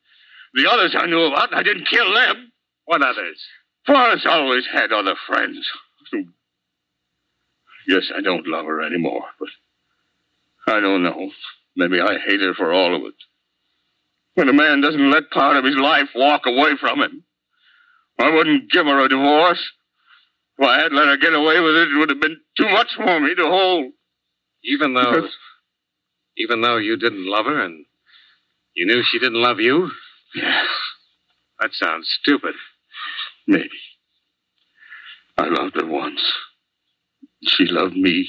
[0.53, 2.51] The others I knew about, I didn't kill them.
[2.85, 3.39] What others?
[3.85, 5.65] Florence always had other friends.
[7.87, 9.49] Yes, I don't love her anymore, but
[10.67, 11.31] I don't know.
[11.75, 13.15] Maybe I hate her for all of it.
[14.35, 17.23] When a man doesn't let part of his life walk away from him,
[18.21, 19.61] I wouldn't give her a divorce.
[20.57, 22.93] If I had let her get away with it, it would have been too much
[22.95, 23.93] for me to hold.
[24.63, 25.27] Even though,
[26.37, 27.85] even though you didn't love her and
[28.75, 29.89] you knew she didn't love you?
[30.35, 30.67] Yes.
[31.59, 32.53] That sounds stupid.
[33.47, 33.69] Maybe.
[35.37, 36.21] I loved her once.
[37.43, 38.27] She loved me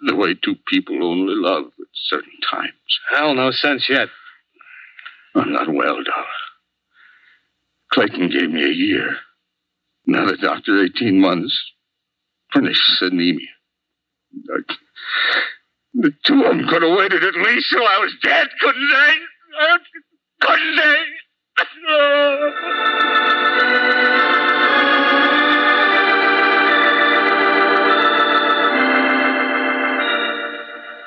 [0.00, 2.72] the way two people only love at certain times.
[3.12, 4.08] Hell, no sense yet.
[5.36, 6.41] I'm not well, Dollar.
[7.92, 9.16] Clayton gave me a year.
[10.06, 11.58] Another doctor, 18 months.
[12.50, 13.48] Pernicious anemia.
[14.34, 14.74] I,
[15.94, 19.14] the two of them could have waited at least till I was dead, couldn't they?
[20.40, 21.04] Couldn't they?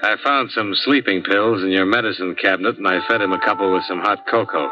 [0.04, 3.74] I found some sleeping pills in your medicine cabinet, and I fed him a couple
[3.74, 4.72] with some hot cocoa.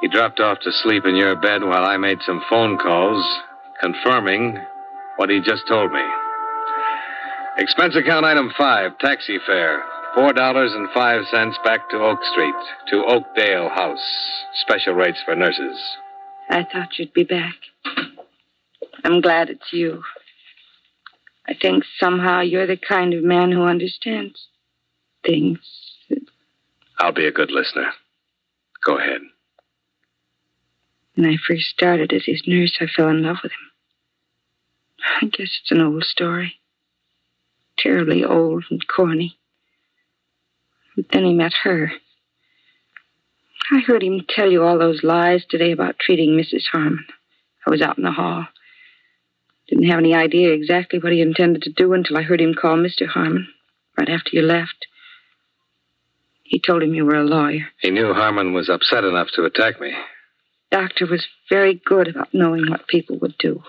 [0.00, 3.24] He dropped off to sleep in your bed while I made some phone calls,
[3.80, 4.58] confirming
[5.16, 6.02] what he just told me.
[7.58, 9.82] Expense account item five, taxi fare.
[10.14, 12.54] Four dollars and five cents back to Oak Street,
[12.88, 14.02] to Oakdale House.
[14.54, 15.78] Special rates for nurses.
[16.48, 17.54] I thought you'd be back.
[19.04, 20.02] I'm glad it's you.
[21.46, 24.48] I think somehow you're the kind of man who understands
[25.24, 25.58] things.
[26.98, 27.92] I'll be a good listener.
[28.84, 29.20] Go ahead.
[31.20, 33.70] When I first started as his nurse, I fell in love with him.
[35.20, 36.54] I guess it's an old story.
[37.76, 39.36] Terribly old and corny.
[40.96, 41.92] But then he met her.
[43.70, 46.68] I heard him tell you all those lies today about treating Mrs.
[46.72, 47.04] Harmon.
[47.66, 48.46] I was out in the hall.
[49.68, 52.78] Didn't have any idea exactly what he intended to do until I heard him call
[52.78, 53.06] Mr.
[53.06, 53.46] Harmon
[53.98, 54.86] right after you left.
[56.44, 57.66] He told him you were a lawyer.
[57.78, 59.92] He knew Harmon was upset enough to attack me.
[60.70, 63.62] Doctor was very good about knowing what people would do.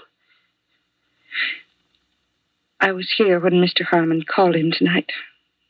[2.80, 3.84] I was here when Mr.
[3.84, 5.12] Harmon called him tonight.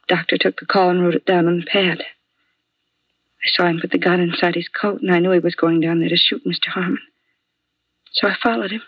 [0.08, 2.04] Doctor took the call and wrote it down on the pad.
[3.44, 5.80] I saw him put the gun inside his coat, and I knew he was going
[5.82, 6.68] down there to shoot Mr.
[6.68, 7.00] Harmon.
[8.12, 8.84] So I followed him.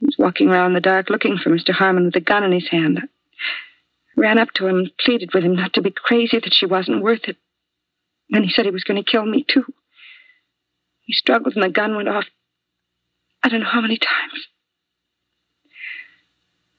[0.00, 1.72] He was walking around the dark looking for Mr.
[1.72, 3.00] Harmon with a gun in his hand.
[3.02, 6.66] I ran up to him and pleaded with him not to be crazy, that she
[6.66, 7.36] wasn't worth it.
[8.30, 9.64] Then he said he was going to kill me, too.
[11.08, 12.26] He struggled and the gun went off.
[13.42, 14.46] I don't know how many times.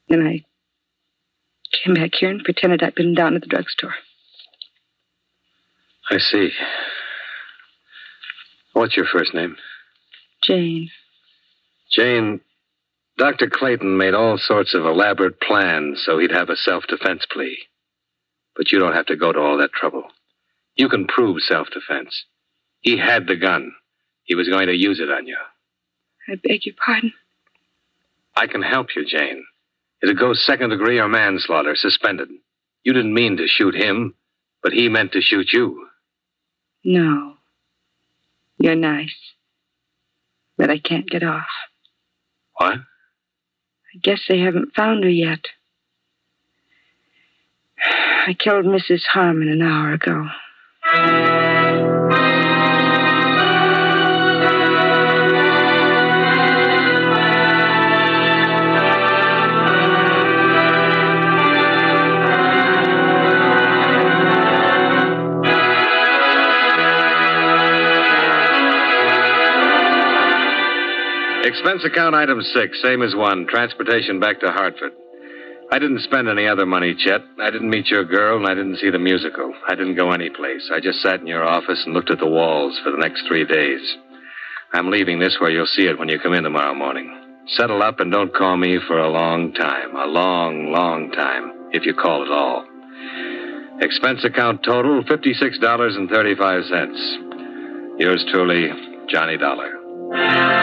[0.08, 0.46] Then I
[1.84, 3.96] came back here and pretended I'd been down at the drugstore.
[6.12, 6.52] I see.
[8.74, 9.56] What's your first name?
[10.44, 10.92] Jane.
[11.92, 12.42] Jane,
[13.18, 13.50] Dr.
[13.50, 17.58] Clayton made all sorts of elaborate plans so he'd have a self defense plea.
[18.56, 20.04] But you don't have to go to all that trouble.
[20.76, 22.26] You can prove self defense.
[22.82, 23.72] He had the gun.
[24.30, 25.38] He was going to use it on you.
[26.30, 27.12] I beg your pardon.
[28.38, 29.44] I can help you, Jane.
[30.04, 32.30] It'll go second degree or manslaughter, suspended.
[32.84, 34.14] You didn't mean to shoot him,
[34.62, 35.88] but he meant to shoot you.
[36.86, 37.34] No.
[38.60, 39.16] You're nice.
[40.60, 41.48] But I can't get off.
[42.58, 42.74] What?
[42.76, 45.48] I guess they haven't found her yet.
[48.28, 49.06] I killed Mrs.
[49.12, 50.28] Harmon an hour ago.
[71.50, 74.91] Expense account item six, same as one, transportation back to Hartford.
[75.72, 77.22] I didn't spend any other money, Chet.
[77.41, 79.52] I didn't meet your girl, and I didn't see the musical.
[79.68, 80.70] I didn't go anyplace.
[80.72, 83.45] I just sat in your office and looked at the walls for the next three
[83.45, 83.82] days.
[84.74, 87.12] I'm leaving this where you'll see it when you come in tomorrow morning.
[87.58, 89.95] Settle up and don't call me for a long time.
[89.95, 92.64] A long, long time, if you call at all.
[93.82, 98.00] Expense account total $56.35.
[98.00, 98.70] Yours truly,
[99.10, 100.59] Johnny Dollar.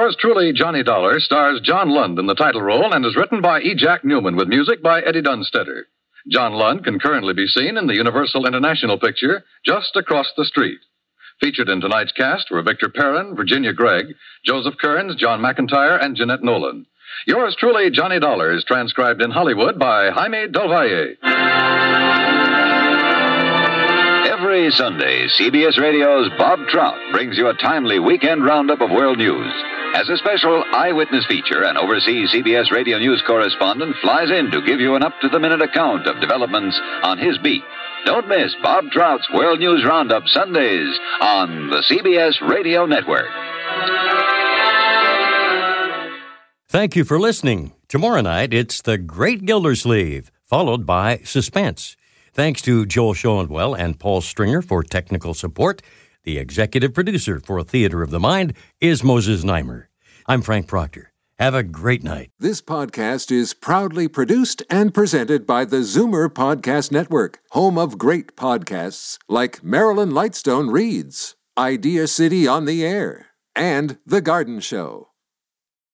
[0.00, 3.60] Yours truly, Johnny Dollar, stars John Lund in the title role and is written by
[3.60, 3.74] E.
[3.74, 5.88] Jack Newman with music by Eddie Dunstedter.
[6.30, 10.78] John Lund can currently be seen in the Universal International picture Just Across the Street.
[11.42, 14.06] Featured in tonight's cast were Victor Perrin, Virginia Gregg,
[14.42, 16.86] Joseph Kearns, John McIntyre, and Jeanette Nolan.
[17.26, 21.12] Yours truly, Johnny Dollar, is transcribed in Hollywood by Jaime Del Valle.
[24.32, 29.52] Every Sunday, CBS Radio's Bob Trout brings you a timely weekend roundup of world news.
[29.92, 34.78] As a special eyewitness feature, an overseas CBS Radio News correspondent flies in to give
[34.78, 37.62] you an up to the minute account of developments on his beat.
[38.04, 43.26] Don't miss Bob Trout's World News Roundup Sundays on the CBS Radio Network.
[46.68, 47.72] Thank you for listening.
[47.88, 51.96] Tomorrow night, it's The Great Gildersleeve, followed by Suspense.
[52.32, 55.82] Thanks to Joel Schoenwell and Paul Stringer for technical support.
[56.24, 59.86] The executive producer for Theater of the Mind is Moses Znaimer.
[60.26, 61.12] I'm Frank Proctor.
[61.38, 62.30] Have a great night.
[62.38, 68.36] This podcast is proudly produced and presented by the Zoomer Podcast Network, home of great
[68.36, 75.09] podcasts like Marilyn Lightstone Reads, Idea City on the Air, and The Garden Show.